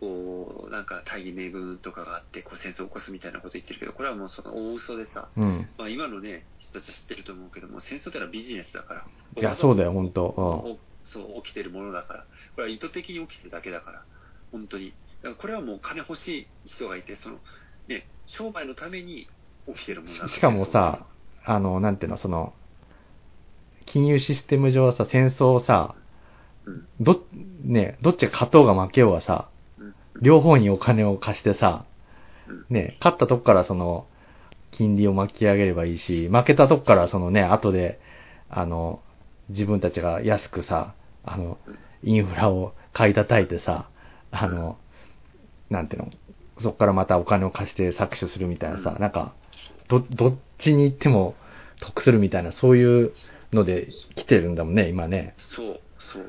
[0.00, 5.68] こう、なんか大義名分とかがあって、こう戦争を起こすみたいなこと言ってるけど、これはもうその大嘘でさ、うん。
[5.78, 9.04] まあ今のね、人たちは知ってると思うけども、戦争ってのはビジネスだから。
[9.36, 12.20] いや、そうだよ、本お当そう、起きてるものだから。
[12.54, 14.04] これは意図的に起きてるだけだから。
[14.52, 14.94] 本当に。
[15.22, 17.40] だからこれはもう金欲しい人がいて、その、
[17.88, 19.28] ね、商売のために
[19.66, 20.32] 起きてるものだから。
[20.32, 21.06] しかもさ、
[21.44, 22.54] あの、なんていうの、その、
[23.94, 25.94] 金融システム上さ、戦争をさ、
[26.66, 27.24] うん、ど、
[27.62, 31.84] ね、どっちが勝とうが負けようがさ、うん、両方にお金を貸してさ、
[32.48, 34.08] うん、ね、勝ったとこからその、
[34.72, 38.00] 金利を巻き上げればいいし、負けたとこからそのね、後で、
[38.50, 39.00] あの、
[39.50, 41.58] 自分たちが安くさ、あの、
[42.02, 43.88] インフラを買い叩いてさ、
[44.32, 44.76] あの、
[45.70, 46.10] なんていうの、
[46.60, 49.34] そこからまたお金を貸して搾取するみたいなさ、うんなんか、
[49.86, 51.36] ど、どっちに行っても
[51.78, 53.12] 得するみたいな、そういう
[53.54, 55.34] ので来てるんだもんね、今ね。
[55.38, 56.24] そう、そう。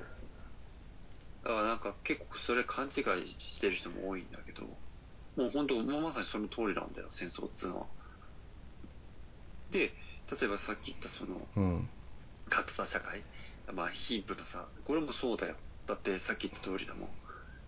[1.43, 2.93] だからなんか結構それ勘違い
[3.38, 7.88] してる人も多いんだけど、もう本当、まさにその通りなんだよ、戦争っていうのは。
[9.69, 11.89] で、例えばさっき言ったその、うん。
[12.49, 13.23] 格差社会、
[13.73, 15.55] まあ貧富の差、これもそうだよ。
[15.88, 17.09] だってさっき言った通りだもん。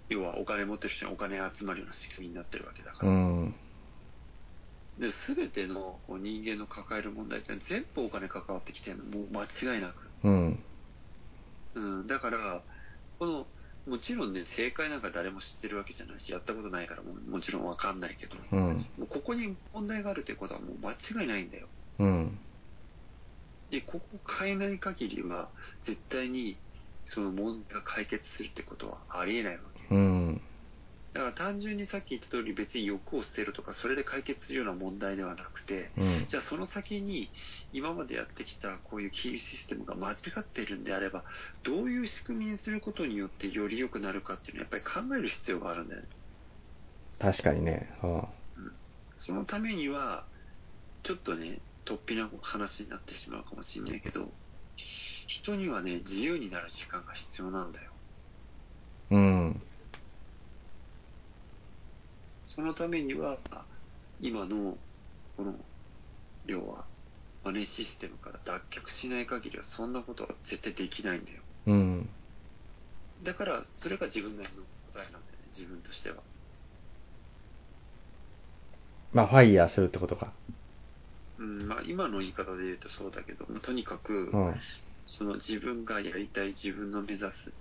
[0.10, 3.12] 要はお金持ってる人にお金が集まるような仕組みになってるわけだかうら。
[3.12, 3.56] ん。
[5.00, 9.44] で、すべての人間の抱える問題って全部お金関わってきてるの、もう間
[9.76, 10.10] 違いなく。
[10.24, 10.64] うん。
[11.76, 12.64] うん、だから、
[13.20, 13.48] この、
[13.86, 18.86] もちろんね、正解なんか誰も知ってるわけじゃないし、やったことないからももちろんわかんないけど、うん。
[18.98, 21.68] もうここに問題があるということはもう間違いないんだよ。
[22.00, 22.40] うん。
[23.70, 25.50] で、ここを変えない限りは、
[25.84, 26.58] 絶対に
[27.06, 29.96] その問題が解決するってことはありえないわけ。
[29.96, 30.42] うん。
[31.18, 36.26] だから単純にさっき言った通り別に欲を捨てるとか、それで解決するような問題ではなくて、うん。
[36.28, 37.32] じゃあその先に
[37.74, 41.24] 今までやってきたこういうキーシステムが間違っているんであれば、
[41.64, 46.08] どういう仕組みにすることによってより良くなるかっていうのはやっぱり考える必要があるんだよね。
[47.18, 47.92] 確かにね。
[48.04, 48.24] うん。
[49.16, 50.24] そのためには、
[51.02, 54.30] ちょっとね、突飛な話になってしまうかもしれないけど、
[55.26, 57.90] 人にはね、自由になる時間が必要なんだよ。
[59.10, 59.62] うん。
[62.58, 63.38] そのためには、
[64.20, 64.76] 今の、
[65.38, 65.54] この、
[66.48, 66.86] 要は、
[67.44, 71.38] マネーシステムから脱却しない限りは、そんなことは絶対できないんだよ。
[71.68, 72.10] うん。
[73.24, 75.22] だから、それが自分なりの答えなんだよね、
[75.56, 76.16] 自分としては。
[79.14, 80.34] まあ、ファイヤーするってことか。
[81.38, 84.56] うん、まあ、今の言い方で言うとそうだけど、まあとにかく、うん。
[85.06, 87.54] その自分がやりたい自分の目指す、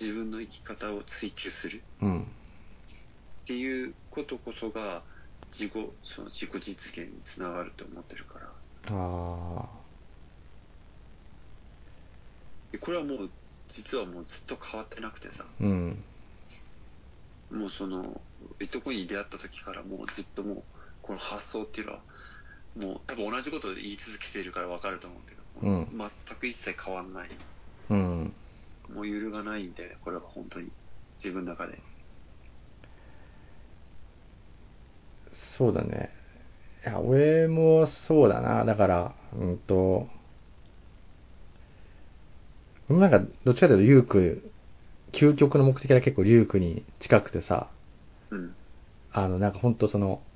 [0.00, 2.26] 自分の生き方を追求するうん。
[3.44, 5.02] っていうことこそが、
[5.52, 5.72] 自己、
[6.02, 8.48] その自己実現につながると思ってるから。
[8.88, 9.68] あ
[12.72, 13.30] でこれはもう、
[13.68, 15.46] 実はもうずっと変わってなくてさ、あ。
[15.60, 16.04] うん。
[17.50, 18.20] もうその、
[18.58, 20.62] ビットコインに出会った時からもうずっともう、
[21.02, 22.00] この発想っていうのは、
[22.76, 25.88] もう多分同じことを言い続けているからわかると思うけど、うん
[26.28, 27.30] 全く一切変わんない。
[27.90, 28.32] うん。
[28.92, 30.70] もう揺るがないんで、これは本当に、
[31.18, 31.78] 自分の中で。
[35.56, 36.12] そうだね。
[36.84, 38.64] いや、俺もそうだな。
[38.64, 40.08] だから、うんと、
[42.88, 44.54] なんか、どっちかというと、リューク、
[45.12, 47.74] 究極の目的は結構リュークに近くてさ、
[48.30, 48.56] うん。
[49.10, 50.28] あの、なんか本当その、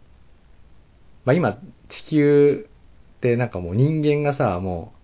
[1.25, 2.71] まあ今、地球
[3.17, 5.01] ってなんかもう人間がさ、も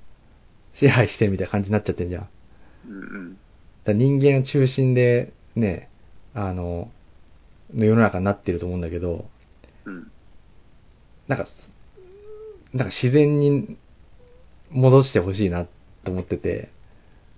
[0.75, 2.23] う支配してるみたいな感じになっちゃってんじゃん。
[2.25, 2.35] だか
[2.85, 3.41] うんうん。
[3.85, 5.93] ら人間の中心でね、
[6.33, 6.97] あの、
[7.71, 9.34] の世の中になってると思うんだけど、
[9.87, 10.11] うん。
[11.28, 11.49] なんか、
[12.72, 13.76] なんか自然に
[14.70, 15.66] 戻してほしいな
[16.05, 16.70] と思ってて、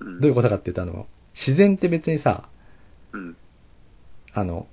[0.01, 0.21] うん。
[0.21, 2.49] どういうことかって言うと、あの、自然って別にさ、
[3.13, 3.37] うん。
[4.33, 4.67] あの、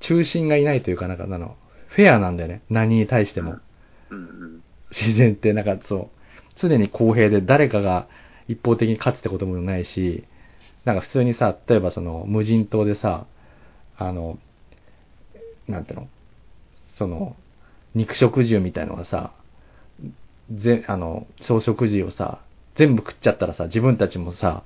[0.00, 1.56] 中心がいないというか、なんか、あの、
[1.88, 2.62] フェアなんだよね。
[2.70, 3.58] 何に対しても。
[4.10, 4.62] うんうん。
[4.90, 6.08] 自然って、なんかそう、
[6.56, 8.08] 常に公平で誰かが
[8.48, 10.24] 一方的に勝つってこともないし、
[10.84, 13.26] なんか普通にさ、例えばその無人島でさ、
[13.96, 14.38] あの、
[15.68, 16.08] なんていうの？
[17.00, 17.34] その、
[17.94, 19.32] 肉食獣みたいのがさ、
[20.52, 22.42] ぜ、あの、草食獣をさ、
[22.76, 24.64] 全部食っちゃったらさ、自分たちもさ、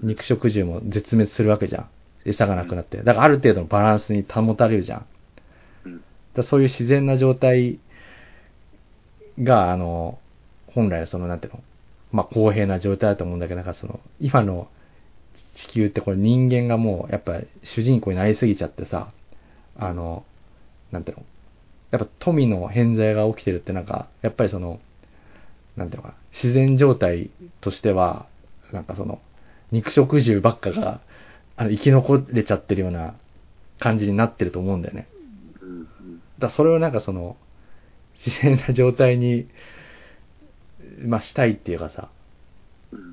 [0.00, 1.88] 肉食獣も絶滅するわけじゃん。
[2.24, 2.96] 餌がなくなって。
[2.96, 5.06] だからある程度のバランスに保たれるじゃん。
[5.84, 6.04] うん。
[6.34, 7.78] だそういう自然な状態
[9.38, 10.18] が、あの、
[10.68, 11.60] 本来はその、なんていうの、
[12.10, 14.68] まあ、公平な状態だと思うんだけど、なんかその、今の
[15.56, 19.12] 地球ってこれ人間がもう、やっぱ主人公になりすぎちゃってさ、
[19.76, 20.24] あの、
[20.90, 21.24] なんていうの、
[21.90, 24.80] やっぱ富の偏在が起きてるってなんか、やっぱりその、
[25.76, 27.30] なんていうのかな、自然状態
[27.60, 28.26] としては、
[28.72, 29.20] なんかその、
[29.72, 31.00] 肉食獣ばっかが、
[31.56, 33.14] あの、生き残れちゃってるような
[33.78, 35.08] 感じになってると思うんだよね。
[36.38, 37.36] だからそれをなんかその、
[38.24, 39.48] 自然な状態に、
[41.00, 42.08] まあしたいっていうかさ、
[42.92, 43.12] うん。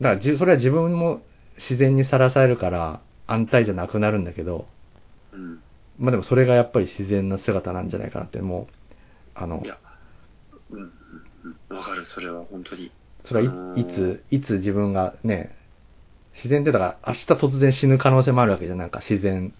[0.00, 1.22] だからじそれは自分も
[1.56, 4.66] 自然にさらされるから安泰じゃなくなるんだけど、
[5.32, 5.62] うん。
[5.98, 8.74] まあでもそれがやっぱり自然な姿なんじゃないかなって、もう、
[9.34, 9.78] あのい、や、
[10.70, 10.92] うん。
[11.76, 12.90] わかる、それは本当に。
[13.24, 15.56] それはいいつ、いつ自分がね、
[16.34, 19.52] 自然ってだから明日突然死ぬ可能性もあるわけじゃん、なんか自然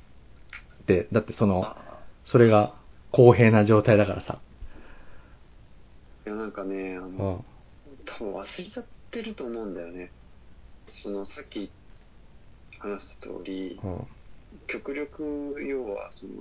[0.83, 1.09] って。
[1.13, 2.75] だってその、あそれが
[3.13, 4.41] 公平な状態だからさ。
[6.27, 7.45] いや、なんかね、あうの、ん。
[8.07, 10.13] 多分忘れちゃってると思うんだよね。
[10.89, 11.73] その、さっき
[12.79, 14.07] 話した通り、うん。
[14.67, 16.33] 極力、要は、その、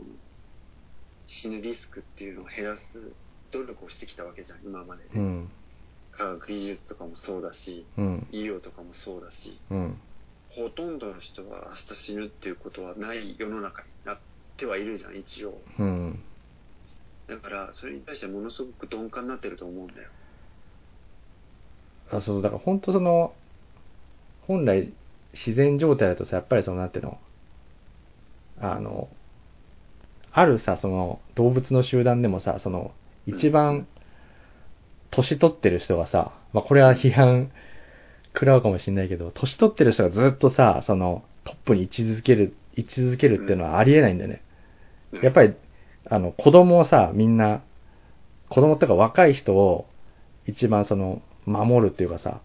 [1.25, 2.81] 死ぬリスクっていうのを減らす
[3.51, 5.09] 努力をしてきたわけじゃん、今までね。
[5.15, 5.51] うん。
[6.11, 8.27] 科学技術とかもそうだし、うん。
[8.31, 9.99] 医療とかもそうだし、うん。
[10.49, 14.19] ほとんどの人は明日死ぬっていうことはない世の中になっ
[14.57, 15.61] てはいるじゃん、一応。
[15.79, 16.23] うん。
[17.27, 20.09] だから、それに対してものすごく鈍感になってると思うんだよ。
[22.11, 23.33] あそう、だから本当その、
[24.41, 24.93] 本来
[25.33, 27.17] 自然状態だとさ、やっぱりその、なんていうの、
[28.59, 29.09] あの、
[30.31, 32.91] あるさ、その動物の集団でもさ、その、
[33.25, 33.87] 一番
[35.11, 37.51] 年取ってる人がさ、まあこれは批判
[38.33, 44.41] 食らうかもしれないけど、年取ってる人がずっとさ、その、トップに位置づける、位置づけるっていうのはありえないんだよね。
[45.21, 45.53] やっぱり、
[46.09, 47.61] あの、子供をさ、みんな、
[48.49, 49.87] 子供っていうか若い人を
[50.47, 52.41] 一番その、守るっていうかさ。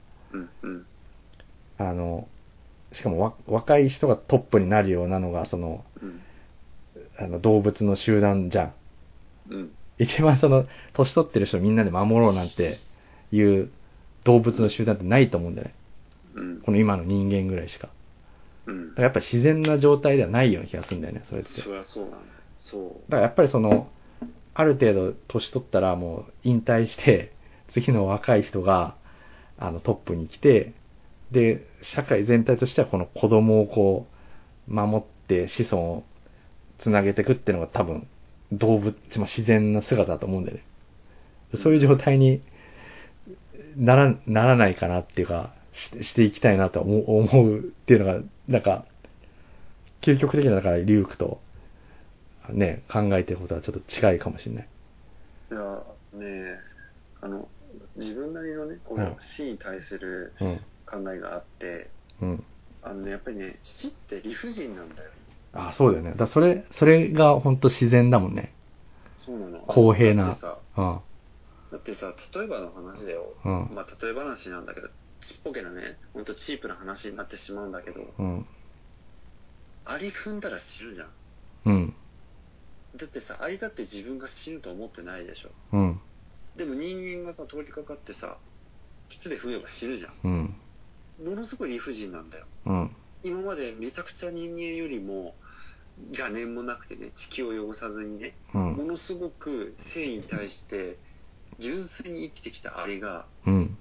[1.78, 2.28] あの、
[2.92, 6.20] しかもわ若い人がトップになるようなのが、その、うん。
[7.18, 8.74] あの、動物の集団じゃん。
[9.50, 9.70] うん。
[9.98, 12.78] 一番その、年取ってる人をみんなで守ろうなんて
[13.32, 13.70] いう
[14.24, 15.74] 動物の集団ってないと思うんだよね。
[16.34, 16.60] うん。
[16.60, 17.88] この今の人間ぐらいしか。
[18.66, 21.50] うんだからやっぱり自然な状態ではないような気がするんだよね、それって。
[21.50, 22.22] だかそりゃそうなんだよ。
[22.58, 23.12] そう。
[23.12, 23.88] らやっぱりその、
[24.54, 27.32] ある程度年取ったらもう引退して、
[27.68, 28.96] 次の若い人が、
[29.58, 30.72] あのトップに来て、
[31.30, 34.06] で、社会全体としてはこの子供をこ
[34.68, 36.04] う、守って子孫を
[36.78, 38.06] つなげていくっていうのが多分、
[38.52, 40.64] 動物、まあ自然な姿だと思うんだよね。
[41.62, 42.42] そういう状態に
[43.76, 48.84] なら、ならないかなっていうか、ししていきたいなと思う思うっていうのが、なんか、
[50.00, 51.40] 究極的な、だから、リュウクと、
[52.50, 54.68] ね、考えてることはちょっと近いかもしれない。
[55.50, 55.60] いや、
[56.14, 56.58] ねえ、
[57.20, 57.48] あの、
[57.96, 60.60] 自分なりのね、こうんの死に対するうん。
[60.90, 62.44] 考えがあって、うん。
[62.82, 65.10] あのね、やっぱりね、死って理不尽なんだよ。
[65.52, 66.10] あ、そうだよね。
[66.12, 68.52] だからそれ、それが本当自然だもんね。
[69.16, 69.60] そうなの。
[69.60, 71.00] 公平なだってさ、うん。
[71.70, 73.34] だってさ例えばの話だよ。
[73.44, 74.94] うんまあ、例え話なんだけど、ちっ
[75.44, 78.46] ぽけなね、ほんとチープな話になってしまうんだけど、うん。
[79.84, 81.08] アリ踏んだら死ぬじゃん。
[81.66, 81.94] うん。
[82.96, 85.50] だってさ、アリだって自分が死ぬと思ってないでしょ。
[85.72, 86.00] うん。
[86.56, 88.38] でも人間がさ、通りかかってさ、
[89.10, 90.12] 靴で踏めば死ぬじゃん。
[90.24, 90.54] うん。
[91.22, 92.46] ものすごい理不尽なんだよ。
[92.66, 92.90] うん。
[93.22, 95.34] 今までめちゃくちゃ人間よりも、
[96.10, 98.72] 邪念もなくてね、地球を汚さずにね、うん。
[98.74, 100.96] ものすごく生に対して、
[101.58, 103.76] 純粋に生きてきたアリが、うん。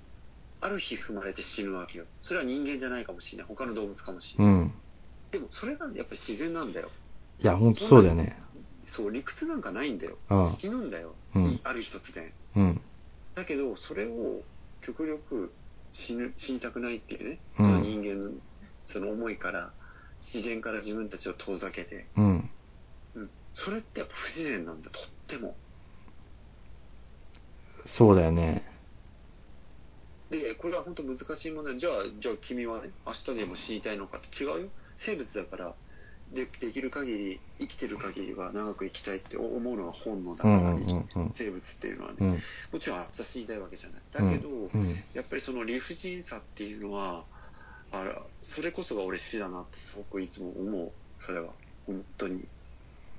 [0.60, 2.06] ある日踏まれて死ぬわけよ。
[2.24, 3.48] それは人間じゃないかもしれない。
[3.48, 4.54] 他の動物かもしれない。
[4.54, 4.74] うん。
[5.32, 6.90] でもそれがやっぱり自然なんだよ。
[7.40, 8.42] いや、ほんとそうだよね。
[8.88, 10.18] そう、理屈なんかないんだよ。
[10.30, 11.14] うん死ぬんだよ。
[11.36, 12.34] うんある日突然。
[12.56, 12.82] うん。
[13.36, 14.42] だけど、それを
[14.82, 15.54] 極力
[15.92, 18.32] 死ぬ、死にたくないっていうね、うんその人間の
[18.84, 19.74] その思いから、
[20.34, 22.50] 自然から自分たちを遠ざけて、うん。
[23.16, 23.30] うん。
[23.54, 25.56] それってやっぱ不自然なんだ、とっても。
[27.98, 28.64] そうだよね。
[30.30, 31.80] で、これは本当難しい問題。
[31.80, 34.70] じゃあ、じゃあ君はね、明日でも死にたいのかって違うよ。
[34.98, 35.76] 生物だから、
[36.34, 40.84] でできる限り、生きてる限りは長く生きたいって思うのは本能だからね、
[41.16, 41.34] うんうん。
[41.38, 42.18] 生物っていうのはね。
[42.20, 42.32] うん。
[42.32, 44.02] もちろん明日死にたいわけじゃない。
[44.12, 45.04] だけど、うん。
[45.14, 47.24] やっぱりその理不尽さっていうのは、
[47.92, 50.92] あら、それこそが俺死だなってすごくいつも思う。
[51.22, 51.54] それは。
[51.86, 52.46] 本当に。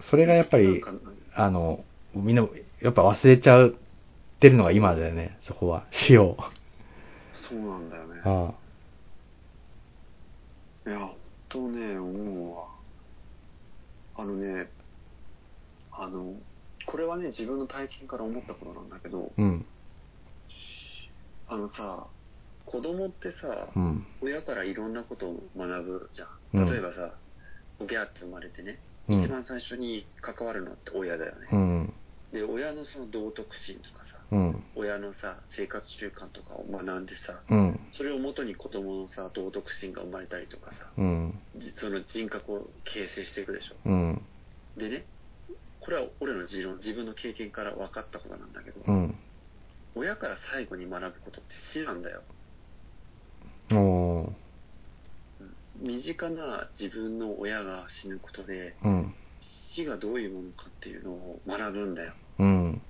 [0.02, 0.82] それがやっぱり
[1.34, 1.84] あの、
[2.14, 2.46] みんな、
[2.80, 3.72] やっぱ忘れちゃっ
[4.38, 5.86] てるのが今だよね、そこは。
[5.90, 6.36] 死を。
[7.32, 8.20] そうなんだよね。
[8.24, 8.54] あ
[10.86, 11.16] いや、本
[11.48, 12.77] 当ね、思うわ。
[14.18, 14.68] あのね、
[15.92, 16.34] あの、
[16.86, 19.64] これはね、自分の体験から思ったことなんだけど、うん。
[21.46, 22.08] あのさ、
[22.64, 24.04] 子供ってさ、うん。
[24.20, 26.26] 親からいろんなことを学ぶじゃ。
[26.52, 27.14] うんん例えばさ、
[27.86, 31.48] ギャーって生まれてね、うん一番最初に関わるのって親だよね。
[31.52, 31.94] うん。
[32.32, 34.64] で、親のその道徳心とかさ、うん。
[34.74, 37.80] 親のさ、生活習慣とかを学んでさ、うん。
[37.92, 41.40] それをもとに子供のさ、道徳心が生まれたりとかさ、うん。
[41.56, 43.76] じその人格を形成していくでしょ。
[43.84, 44.22] うん。
[44.76, 45.06] でね、
[45.80, 46.60] これは俺の自
[46.94, 49.14] 分の経験から分かったことなんだけど、うん。
[49.94, 52.22] 親から最後に学ぶことって死なんだよ。
[55.80, 59.14] 身近な自分の親が死ぬことで、うん。
[59.78, 62.12] 死がどういうものかっていうのを学ぶんだよ。
[62.40, 62.82] うん。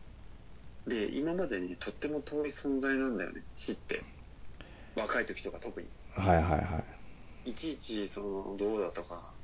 [0.86, 4.02] で、今までにとっても遠い存在なんだよね、死って。
[4.96, 5.88] 若い時とか特に。
[6.16, 6.82] はいはいは
[7.44, 7.50] い。
[7.50, 9.34] いちいち、その、どうだとか、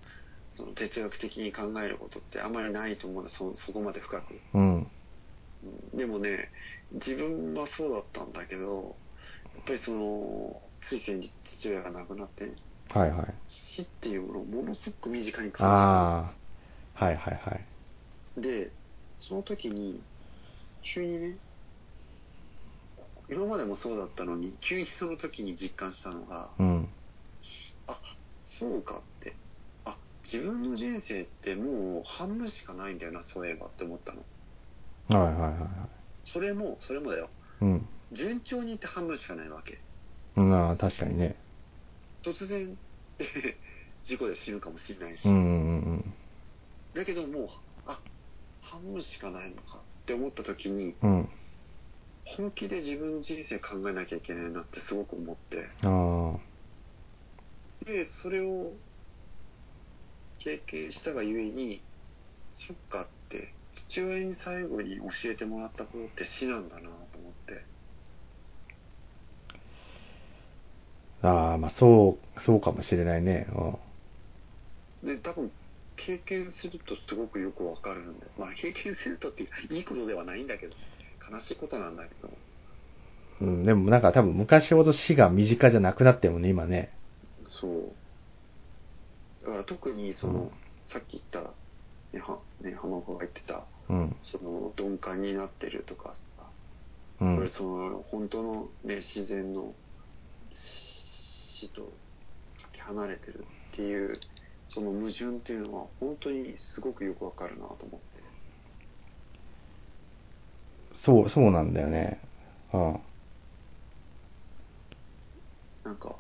[0.57, 4.41] その哲学的に考えることってあんまりないと思うんだ、そそこまで深く。
[4.55, 4.77] うん。
[4.79, 4.89] うん
[5.99, 6.51] でもね、
[6.93, 8.97] 自分はそうだったんだけど、
[9.55, 12.53] やっぱりその、つい先日父親が亡くなって、
[12.89, 13.27] はいはい。
[13.47, 16.44] 死っていうものをものすごく身近に感ああ。
[16.95, 17.59] はいはいは
[18.37, 18.41] い。
[18.41, 18.71] で、
[19.19, 20.01] その時に、
[20.83, 21.39] 急にね、
[23.29, 26.89] 今までもそうだったのに、急にその時に実感したのが、うん。
[27.89, 28.01] あ、
[28.45, 29.37] そうかって。
[29.85, 34.23] あ、自分の人生ってもう半分しかないんだよな、そういえばって思ったの。
[35.09, 35.71] はいはいはいはい。
[36.25, 37.31] それも、それもだよ。
[37.61, 37.89] うん。
[38.13, 39.81] 順調にいって半分しかないわけ。
[40.35, 41.37] まあ確かにね。
[42.25, 42.79] 突然、
[44.05, 45.27] 事故で死ぬかもしれないし。
[45.29, 46.15] うんうんうん
[46.95, 47.49] だけどもう、
[47.87, 48.01] あ、
[48.61, 51.11] 半分しかないのかって思った時に、うん。
[51.11, 51.29] うん。
[52.25, 56.39] 本気で自分の人生考えなきゃいけないなってすごく思って、あ
[57.85, 58.73] で、それを
[60.39, 61.83] 経験したがゆえに、
[62.51, 66.83] そっかって、父親に最後に教えてもらったことって死なんだな
[67.13, 67.65] と思って。
[71.23, 71.29] あ。
[71.29, 73.47] ああ、まあそう、そうかもしれないね。
[75.03, 75.17] うん。
[75.17, 75.53] で、多分、
[75.97, 80.75] 経験するとすごくよくわかるんで、まあ経験するとっていいことではないんだけど、
[81.31, 82.31] 悲しいことなんだけど、
[83.41, 86.93] うん、でもなんか多分昔ほど死が身近じゃなくなってるもんね、今ね。
[87.49, 89.45] そう。
[89.45, 90.51] だから特にその、うん
[90.87, 91.41] さっき言った、
[92.13, 94.17] ね、はね浜岡が言ってた、うん。
[94.23, 96.45] その鈍感になってるとかさ、
[97.19, 97.49] これうん。
[97.49, 99.73] その本当のね、自然の
[100.53, 101.89] 死とか
[102.73, 104.21] け離れてるっていう、
[104.75, 108.25] その矛盾っていうのは本当にすごくよくわかるなと思って。
[110.97, 112.21] そう、そうなんだよね。
[112.73, 113.01] うん。
[115.85, 116.17] なんか、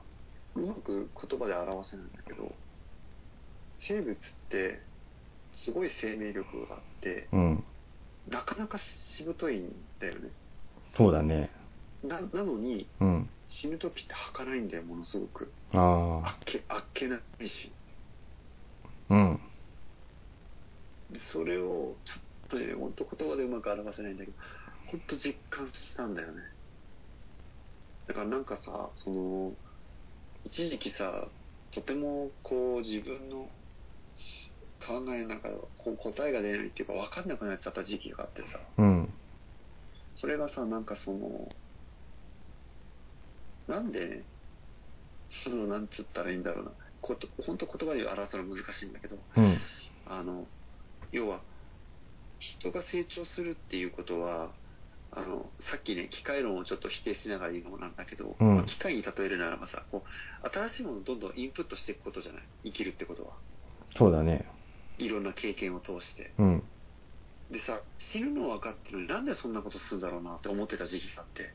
[0.54, 2.54] うまく言葉で表せないんだけど、
[3.76, 4.80] 生物って
[5.52, 7.64] すごい生命力があって、うん。
[8.28, 10.30] なかなかしぶといんだよね。
[10.96, 11.50] そうだね。
[12.04, 13.28] な、なのに、うん。
[13.48, 15.52] 死ぬ時って儚いんだよ、ものすごく。
[15.72, 15.78] あ
[16.24, 16.28] あ。
[16.28, 17.72] あっけ、あっけないし。
[19.10, 19.40] うん。
[21.10, 24.36] でそれを、ちょっとね、ほんと言葉でうまく表せないんだけど、
[24.90, 26.42] ほんと実感したんだよね。
[28.06, 29.56] だからなんかさ、その、
[30.44, 31.30] 一時期さ、
[31.70, 33.50] とてもこう自分の
[34.86, 38.46] 考えの中でこう答えが出ないっていうか分かんなくなっちゃった時期があってさ、
[38.78, 39.14] うん。
[40.14, 41.48] それがさ、なんかその、
[43.66, 44.26] なんでね、
[45.44, 46.72] その、なんつったらいいんだろうな、
[47.04, 49.58] こと、本当言葉で表すのは難しいんだけど、うん。
[50.06, 50.46] あの、
[51.12, 51.40] 要は、
[52.38, 54.50] 人が成長するっていうことは、
[55.12, 60.04] あの、さっきね、機械論をちょっと否定しながら言うのもなんだけど、うんまあ機械に例えるならばさ、こ
[60.42, 62.42] う、新しいものをどんどんインプットしていくことじゃない？
[62.64, 63.34] 生きるってことは。
[63.96, 64.48] そうだね。
[64.98, 66.32] いろんな経験を通して。
[66.38, 66.62] うん。
[67.50, 71.52] でさ、死ぬの分かってるのになんでそんなことするんだろうなって思ってた時期があって、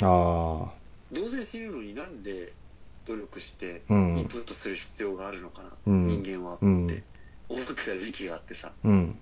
[0.00, 0.72] ああ。
[1.10, 2.52] どうせ死ぬのになんで
[3.06, 4.28] 努力してうインん。
[4.28, 7.04] プットする必要があるのかな、うん人間はってうん
[7.48, 9.20] 思ってた時期があってさ、うん。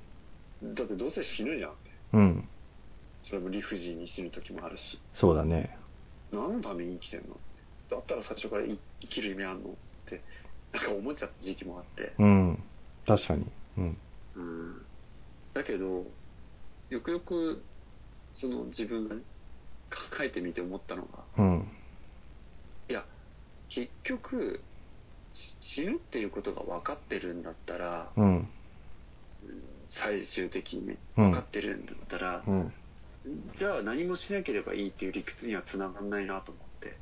[0.63, 1.73] だってどうせ死ぬじゃん。
[2.13, 2.49] うん。
[3.23, 5.01] それも理不尽に死ぬ時もあるし。
[5.15, 5.77] そうだね。
[6.31, 7.41] 何のために生きてんの
[7.89, 10.25] だったら最初からい生きる意味あんのって、
[10.73, 12.15] なんか思っちゃった時期もあって。
[12.19, 12.59] うん。
[13.07, 13.47] 確かに。
[13.77, 13.99] うん。
[14.35, 14.87] うん。
[15.55, 16.07] だけど、
[16.91, 17.67] よくよく、
[18.33, 19.23] その自分がね、
[19.91, 21.69] 考えてみて思ったのが、うん。
[22.89, 23.07] いや、
[23.69, 24.61] 結局、
[25.33, 28.25] し死ぬっていうことが分かってるんだったら、うん。
[28.25, 28.49] うん
[29.89, 32.73] 最終的にね、うん分かってるんだったら、うん。
[33.53, 36.97] じゃあ何もしなければいいっていう理屈にはつながんないなと思って。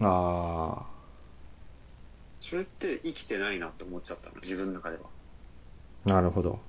[0.00, 0.86] あ
[2.40, 5.02] それって生きてないなって思っちゃったの、自分の中では。
[6.06, 6.08] あ。
[6.08, 6.60] なるほど。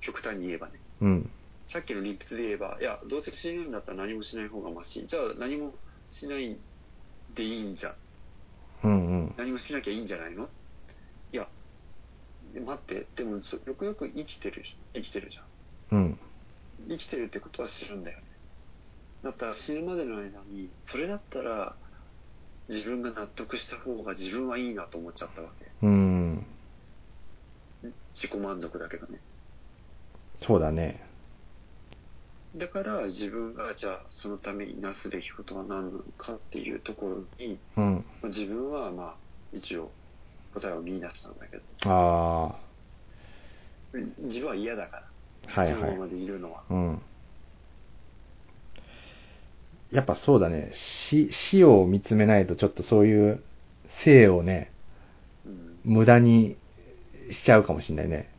[0.00, 0.72] 極端に言えばね。
[1.02, 1.30] うん。
[1.68, 5.06] さっきの理屈で言えば、いや、どうせ死ぬんだったら何もしない方がマシ。
[5.06, 5.74] じゃあ何も
[6.20, 6.56] しない
[7.34, 7.94] でいいんじゃん。
[8.84, 9.34] うんうん。
[9.36, 10.44] 何もしなきゃいいんじゃないの？
[11.32, 11.48] いや、
[12.64, 15.98] 待って、でもそよくよく生きてるし、生きてるじゃん。
[15.98, 16.18] うん。
[16.88, 18.24] 生きてるってことは死ぬんだよね。
[19.24, 21.74] だったら死ぬまでの間に、それだったら、
[22.68, 25.66] 自分が納得した方が自分はいいなと思っちゃったわけ。
[25.82, 26.46] うん。
[28.14, 29.18] 自己満足だけどね。
[30.40, 31.04] そうだね。
[32.56, 38.04] だから自分がじゃあそのためになすべきことは何なのかっていうところに、うん。
[38.22, 39.16] まあ自分はまあ
[39.52, 39.90] 一応
[40.54, 42.54] 答えを見出したんだけど、あ
[44.18, 45.02] 自分は嫌だから、
[45.56, 45.60] あ。
[45.60, 46.04] はいはいま。
[46.04, 46.62] までいるのは。
[46.70, 47.02] うん。
[49.90, 50.72] やっぱそうだね。
[50.74, 53.42] 死、死を見つめないとちょっとそういう
[54.04, 54.70] 生をね、
[55.44, 55.78] うん。
[55.84, 56.56] 無駄に
[57.30, 58.30] しちゃうかもしんないね。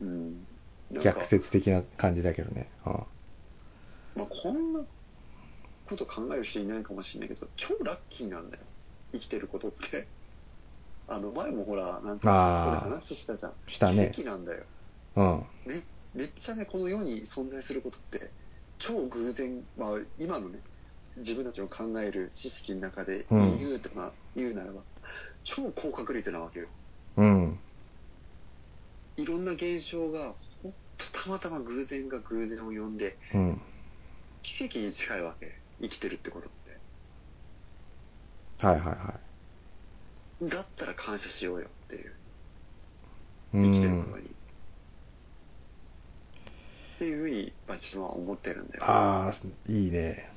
[0.00, 0.46] うん。
[1.02, 2.68] 逆説的な感じだけどね。
[2.86, 3.02] うん。
[4.16, 4.80] まあこんな
[5.90, 8.64] こと考える人いないかもしれないけど、超ラッキーなんだよ。
[9.12, 10.08] 生きてることって。
[11.08, 13.52] あの前もほら、なんか、話したじゃん。
[13.52, 14.12] あ、したね。
[14.14, 14.64] 奇跡なんだよ。
[15.16, 15.46] うん。
[15.64, 15.82] め
[16.14, 18.30] めっちゃね、この世に存在することって、
[18.78, 20.60] 超偶然、まあ、今のね、
[21.16, 24.82] 自分たちの考える知識の中でうん言うとか、言うならば、
[25.42, 26.68] 超高確率なわけよ。
[27.16, 27.60] うん。
[29.16, 33.60] いろんな現象が、ほんとたまたま偶然が偶然を呼んで、うん。
[34.42, 35.58] 奇跡に近いわけ。
[35.80, 36.78] 生きてるってことって。
[38.66, 39.20] はいはいは
[40.42, 42.14] だったら感謝しようよっていう。
[43.52, 44.22] 生きてることん。
[44.22, 44.26] に。
[44.28, 44.32] っ
[46.98, 48.84] ていうふうに、まあ、自分は思ってるんだよ。
[48.84, 49.34] ああ、
[49.72, 50.30] いいね。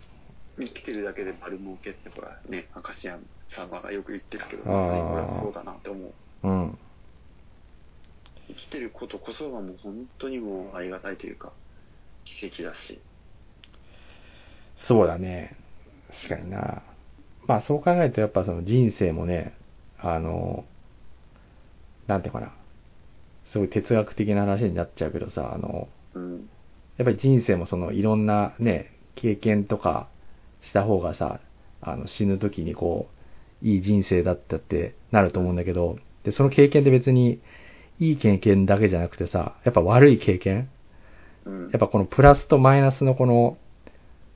[0.57, 3.19] 生きてるだけで丸儲けって、ほら、ね、明石家
[3.49, 6.13] さんまがよく言ってるけど、まさにこれはそうだなって思う。
[6.43, 6.77] うん。
[8.47, 11.53] 生きてることこそがもう本当にもうありがたいというか、
[12.23, 12.99] 奇跡だし。
[14.87, 15.55] そうだね。
[16.11, 16.83] 確かにな。
[17.47, 19.53] まあそう考えるとやっぱその人生もね、
[19.99, 20.65] あの、
[22.07, 22.53] なんていうかな。
[23.45, 26.49] すごい哲学的な話になっちゃうけどさ、あの、うん。
[26.97, 30.07] やっぱり人生もそのいろんなね、経験とか
[30.61, 31.39] した方がさ、
[31.81, 33.07] あの死ぬ時にこ
[33.61, 37.41] う、いい人生だったってなると思うんだけど、で、その経験って別に
[37.99, 40.69] いい経験だけじゃなくてさ、やっぱ悪い経験
[41.45, 41.61] うん。
[41.71, 43.57] やっぱこのプラスとマイナスのこの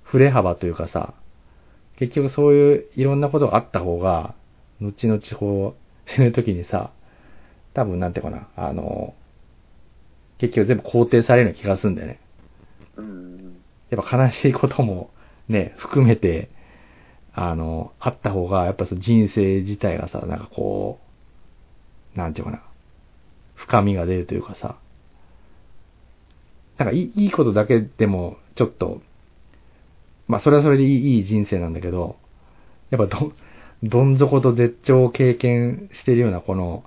[0.07, 1.13] 振れ幅というかさ、
[1.97, 4.35] 結局そういういろんなことがあった方が、
[4.81, 5.75] 後々こ
[6.05, 6.91] う死ぬ時にさ、
[7.73, 9.13] 多分なんていうかな、あの、
[10.37, 12.19] 結局全部肯定されるような気がするんだよね。
[12.95, 13.57] うん。
[13.89, 15.09] やっぱ悲しいことも
[15.49, 16.49] ね、含めて、
[17.33, 20.99] あの、あった方が、やっぱその人生自体がさ、なんかこ
[22.15, 22.63] う、なんていうかな、
[23.55, 24.77] 深みが出るというかさ、
[26.77, 29.01] なんかいいいいことだけでも、ちょっと、
[30.27, 32.17] まあそれはそれでいいいい人生なんだけど、
[32.91, 33.33] やっぱど、
[33.83, 36.83] どん底と絶頂を経験してるようなこの、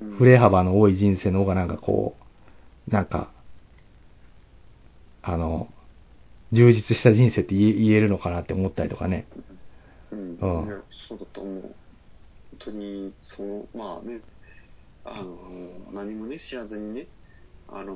[0.00, 2.16] うん振れ幅の多い人生の方がなんかこ
[2.88, 3.32] う、なんか、
[5.22, 5.68] あの、
[6.52, 9.26] 充実した人生って言え言えるのかなって思ったりとかね。
[10.10, 10.40] うん。
[10.40, 11.62] うんいやそうだと思う。
[11.62, 14.22] 本当に、その、まあね、
[15.04, 17.10] あの、何もね、知らずにね、
[17.72, 17.94] あの、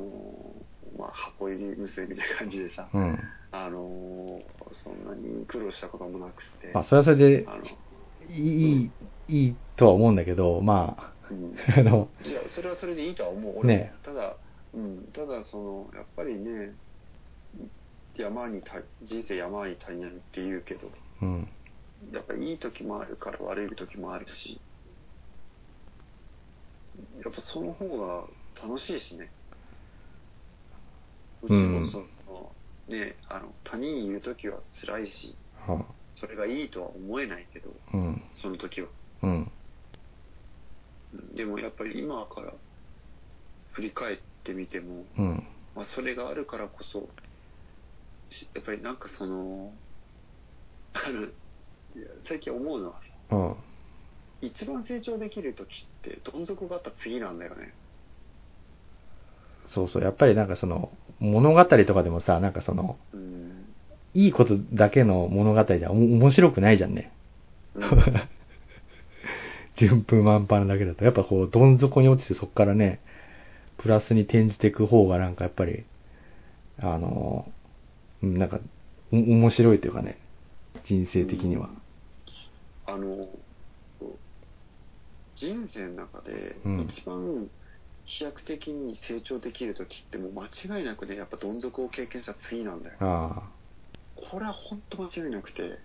[0.96, 3.18] まあ、箱入り娘みたいな感じでさ、うん。
[3.51, 4.42] あの、
[4.72, 7.46] そんなに苦労したこともなくて、まあそれはそれで
[8.28, 8.92] いい、
[9.28, 13.59] いいとは思うんだけど、まうんあ、 あの、いや、それはそれでいいとは思う。
[13.59, 14.36] 俺もねただ、
[14.72, 16.74] うん、ただ、その、やっぱりね、
[18.16, 20.92] 山にた、人生山に谷にって言うけど、
[21.22, 21.48] うん。
[22.12, 24.60] やっぱいい時もあるから悪い時もあるし、
[27.24, 28.26] やっぱその方が
[28.62, 29.32] 楽しいしね。
[31.45, 32.55] もちろんその、
[32.89, 35.85] ね、あの、他人にいる時は辛いし、は
[36.15, 38.23] それがいいとは思えないけど、うん。
[38.33, 38.89] その時は。
[39.23, 39.31] うん。
[39.31, 42.53] うんでもやっぱり今から
[43.73, 45.47] 振り返ってみても、うん。
[45.75, 47.09] まあ、それがあるからこそ、
[48.31, 49.75] しやっぱりなんかその、
[50.95, 51.29] あの、
[52.23, 53.01] 最近思うのは、
[53.31, 53.57] うん。
[54.41, 57.75] 一番成長できる時って、どん底があった次なんだよね。
[59.66, 60.03] そうそう。
[60.03, 63.65] やっぱりなんかその、物語とかでもさ、なんかその、うん。
[64.15, 67.12] いいことだけの物語じゃお面白くないじゃんね。
[67.74, 67.82] うん
[69.77, 71.05] 順風満帆だけだと。
[71.05, 73.01] やっぱこう、どん底に落ちてそこからね、
[73.78, 75.85] プラスに転じていく方がなんかやっぱり、
[76.78, 77.51] あの、
[78.23, 78.61] うんなんか、
[79.12, 80.19] お面白いというかね、
[80.85, 81.70] 人生的には。
[82.86, 83.28] あの、
[85.35, 87.49] 人生の中でうん一番
[88.06, 90.47] 飛躍的に成長できる時ってもう間
[90.78, 92.97] 違いなくね、やっぱどん底を経験した次なんだよ。
[93.01, 93.51] あ
[94.14, 95.78] これは本当間違いなくて、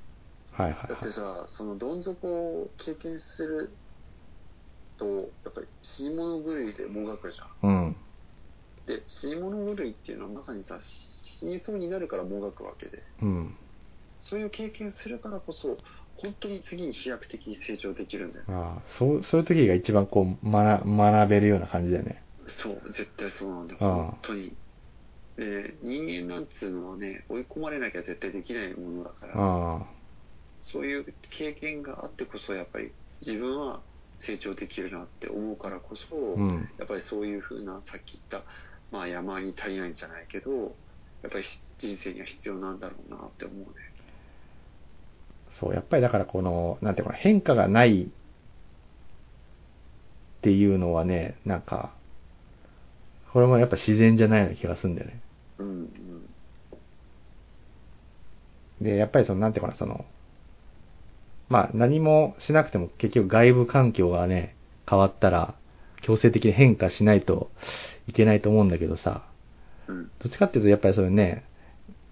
[0.58, 1.14] あ、はいはいだってはい。
[1.14, 3.78] さ、そのどん底を経験する
[4.98, 7.70] と、やっぱり死に物狂いでもがくじゃん。
[7.70, 7.96] うん。
[8.86, 13.58] で、死に物狂いっていうのはまさにさ、死にそうになるからもがくわけで、うん。
[14.20, 15.78] そういう経験するからこそ、
[16.22, 18.46] 本当に次に飛躍的に成長できるんだよ。
[18.48, 22.24] ああ、そう、そういう時が一番こう、学、学べるような感じだよね。
[22.48, 23.80] そう、絶対そうなんだよ。
[23.82, 24.58] ああ本当に。
[25.38, 29.88] で、人間なんつうのはね、追い込まれなきゃ絶対できないものだから、あ
[30.62, 33.86] そういう経験があってこそ、やっぱり自分は
[34.18, 36.70] 成長できるなって思うからこそ、あ、うん。
[36.78, 38.50] やっぱりそういうふうな、さっき言った、
[38.92, 40.52] まあ山に足りないんじゃないけど、
[41.22, 41.46] やっぱり
[41.78, 43.74] 人生には必要なんだろうなって思うね。
[45.60, 48.08] そう、やっぱりだからこの、なんていうのかな、変化がないっ
[50.42, 51.92] ていうのはね、なんか、
[53.34, 55.22] これもやっぱ自然じゃないような気がするんだよね。
[55.60, 55.90] うん、うん。
[58.82, 60.06] で、やっぱりその、なんていうかな、その、
[61.50, 64.56] まあ何もしなくても結局外部環境がね、
[64.88, 65.56] 変わったら
[66.02, 67.52] 強制的に変化しないと
[68.08, 69.24] いけないと思うんだけどさ、
[69.88, 71.44] うん、どっちかっていうとやっぱりそれね、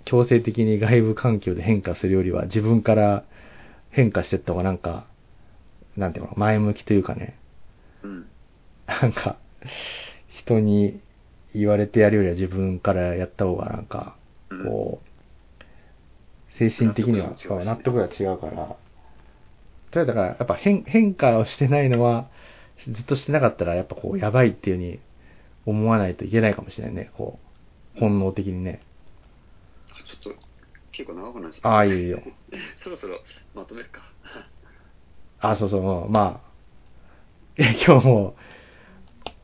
[0.08, 3.26] 強制的に外部環境で変化するよりは自分から
[3.90, 5.06] 変化していった方がなんか、
[5.98, 7.38] なんていうの、前向きというかね、
[8.04, 8.26] うん。
[8.88, 9.36] なんか、
[10.30, 11.02] 人に
[11.54, 14.16] 言われてやるよりは自分からやった方がなんか、
[14.50, 18.78] うんこう、精神的には納得が違うしね納得が違うから、と
[19.96, 22.30] りあえずだからやっぱ変変化をしてないのは、
[22.78, 25.00] ずっとしてなかったらやっぱこうやばいっていうふうに
[25.66, 27.40] 思わないといけないかもしれないね、こ
[28.00, 28.80] 本能的にね。
[30.08, 30.40] あちょっと、
[30.92, 31.70] 結構長くなっちゃった。
[31.70, 32.22] ああ、いいよ。
[32.78, 33.20] そろそろ
[33.54, 34.02] まとめるか。
[35.40, 36.48] あ、そうそう、まあ、
[37.58, 38.36] え 今日も、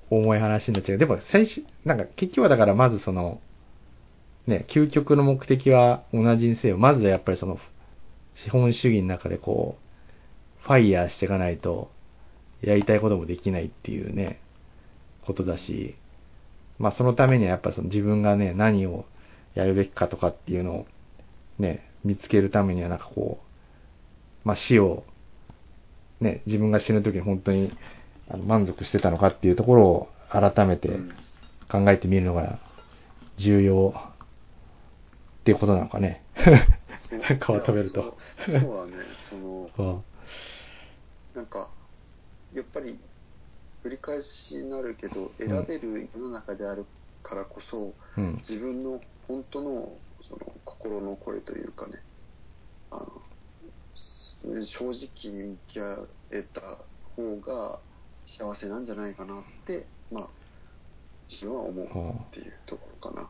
[0.09, 0.97] 重い話になっちゃう。
[0.97, 3.41] でも、最初、なんか、結局はだから、まずその、
[4.45, 6.77] ね、究極の目的は同じにせよ。
[6.77, 7.59] まずはやっぱりその、
[8.35, 11.91] 資本主義の中でこう、ファイヤーしていかないと、
[12.61, 14.39] やりたいこともできないっていうね、
[15.25, 15.95] ことだし、
[16.79, 19.05] まあそのためにはやっぱその自分がね、何を
[19.55, 20.87] やるべきかとかっていうのを、
[21.59, 25.03] ね、見つけるためにはなんかこう、まあ死を、
[26.21, 27.71] ね、自分が死ぬ時に本当に
[28.29, 31.13] あの満足してたのかっていうところを改めてうん。
[31.73, 32.59] 考えてみるのが
[33.37, 33.95] 重要
[35.41, 36.23] っていうことなのかね。
[37.27, 38.15] なんかを食べると。
[38.45, 40.03] そうそうだね、その、うん。
[41.33, 41.71] なんか、
[42.53, 42.99] やっぱり、
[43.83, 46.85] 繰り返しになるけど、選べる世の中である
[47.23, 48.35] からこそ、うん。
[48.35, 49.01] 自分の
[49.33, 49.89] 本当の
[50.21, 51.93] その心の声というかね、
[52.91, 52.99] あ
[54.45, 56.61] のね正直に向き合えた
[57.15, 57.79] 方が
[58.23, 60.29] 幸せなんじゃないかなって、まあ、
[61.27, 61.89] 自分は思うっ
[62.31, 63.27] ていうところかな。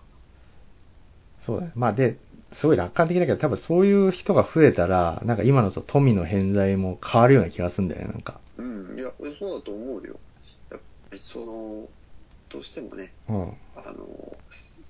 [1.46, 1.72] そうだね。
[1.74, 2.18] まあで、
[2.60, 8.42] すごい楽観的だけど、多分そういう人が増えたら、なんか今の富の偏在も変わるような気がするんだよね、なんか。
[8.58, 9.10] うん、いや、
[9.40, 10.20] そうだと思うよ。
[10.70, 11.88] やっぱりその、
[12.54, 13.42] どうしてもね、うん。
[13.76, 14.38] あの、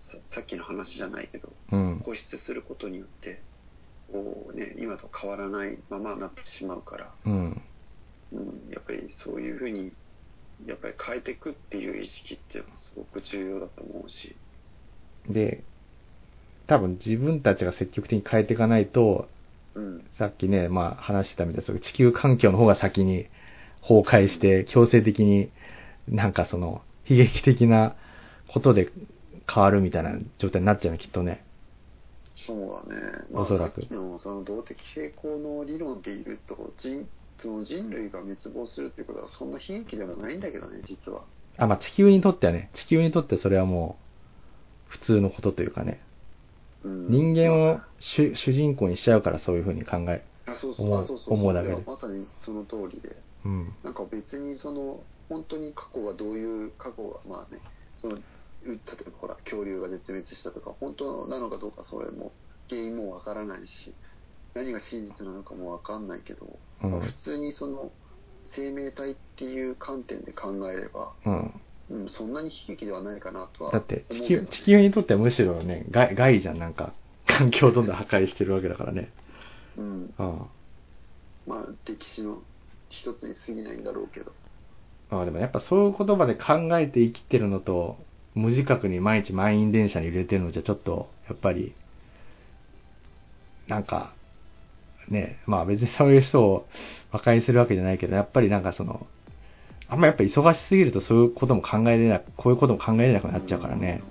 [0.01, 2.01] ささっきの話じゃないけど、うん。
[2.03, 3.41] 固執することによって、
[4.11, 7.61] こうね、今と変わらないままになってしまうから、うん。
[8.33, 9.93] うん、やっぱりそういうふうに、
[10.67, 14.35] やっぱり変えていくっていう意識っていうのはすごく重要だと思うし、
[15.29, 15.63] で、
[16.67, 19.29] 多分自分たちが積極的に変えていかないと、
[19.75, 23.27] うん、さっきね、まあ話してたみたいな、地球環境の方が先に
[23.81, 25.49] 崩壊して、強制的に
[26.07, 27.95] なんかその悲劇的な
[28.47, 28.91] ことで
[29.51, 31.43] 変わるみたいな状態になっちゃうの、きっとね。
[32.35, 33.01] そうだね。
[33.31, 37.07] まあ、おそらくさっきのその動的平衡の理論で言うと、人
[37.37, 41.23] その人類が滅亡するってことはそんな悲劇でもないんだけどね、実は。
[41.57, 43.97] あ、まあ地球にとってはね、地球にとってそれはも
[44.89, 46.01] う普通のことというかね、
[46.83, 50.23] うん、人間をま主主人公にしちゃうからそういうふうに考え。
[50.47, 53.15] あ、あそうそう思うあそうそう思うだけでまさにその通りで。
[53.45, 53.73] うん。
[53.83, 57.61] なんか別にその本当に過去がどういう過去がまあね
[57.97, 58.21] そのう
[58.65, 62.31] 例えばほら恐竜が絶滅したとか本当なのかどうかそれも
[62.69, 63.95] 原因もわからないし
[64.53, 67.91] 何が真実なのかもわかんないけど、うんまあ普通にその
[68.43, 71.61] 生命体っていう観点で考えれば、うん。
[71.89, 76.93] うん、そんなに悲劇ではないかなとはだって地球、地球にとってはむしろね、害害じゃん、なんか。
[77.25, 79.09] 環境をどんどん破壊してるわけだからね。
[79.77, 80.49] うん、うん。
[81.47, 82.41] まあ歴史の
[82.89, 84.33] 一つに過ぎないんだろうけど
[85.13, 87.97] まあでもやっぱそういう言葉で考えて生きてるのと、
[88.35, 91.73] 無自覚に毎日満員電車に入れてるのじゃちょっと、やっぱり、
[93.67, 94.13] なんか、
[95.07, 96.67] ね、まあ別にそういう人を
[97.11, 99.05] 馬鹿にするわけじゃないけど、やっぱりなんかその、
[99.87, 104.01] あんまやっぱ忙しすぎるとそういうことも考えれなく、こういうことも考えれなくなっちゃうからね。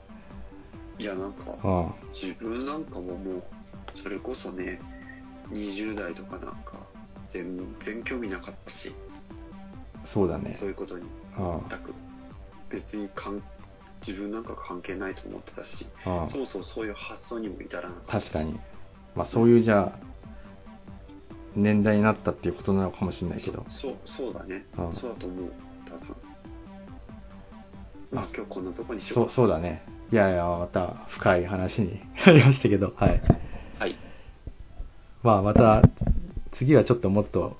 [0.98, 1.92] いやなんかうん。
[2.12, 3.42] 自分なんかももう
[4.02, 4.78] それこそね
[5.50, 6.74] 20代とかなんか
[7.30, 8.94] 全然興味なかったし
[10.12, 10.68] そうだねそう。
[10.68, 11.04] いうことに
[11.38, 11.94] うん全く
[12.70, 13.42] 別にかん
[14.06, 18.58] 自分なんか関係ないと思ってたしうんそもそもそういう発想にも至らなかったし確かに。
[19.14, 19.98] まあそういうじゃあ、
[21.54, 23.64] 年代になったっていうことなのかもしれないけど。
[23.68, 25.52] そうそうだねうんそうだと思う
[25.86, 26.16] 多分
[28.10, 29.84] まあ今日こんなとこにしよそうう、かそうだね。
[30.10, 33.22] いやいや、また深い話に なりましたけど、はい。
[33.78, 33.96] はい
[35.22, 35.82] まあまた、
[36.52, 37.56] 次はちょっともっと、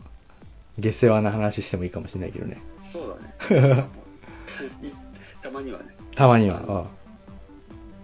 [0.79, 2.63] 下世話な話してもいいかもしれないけどね。
[2.93, 3.19] そう
[3.51, 3.91] だね
[5.43, 6.61] たまにはねたまには、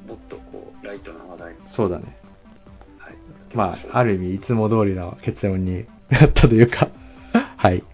[0.06, 2.16] もっとこうライトな話題うん、そうだね。
[2.98, 3.14] はい
[3.54, 6.88] まあ、ある意味、いつも通りの結論になったというか、
[7.56, 7.84] はい。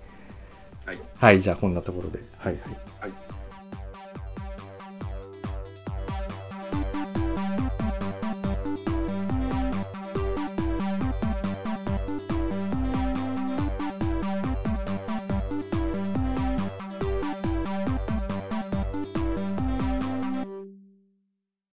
[0.87, 2.21] はいはい、じゃあこんなところで。
[2.39, 2.63] はいはい。
[2.63, 2.94] はい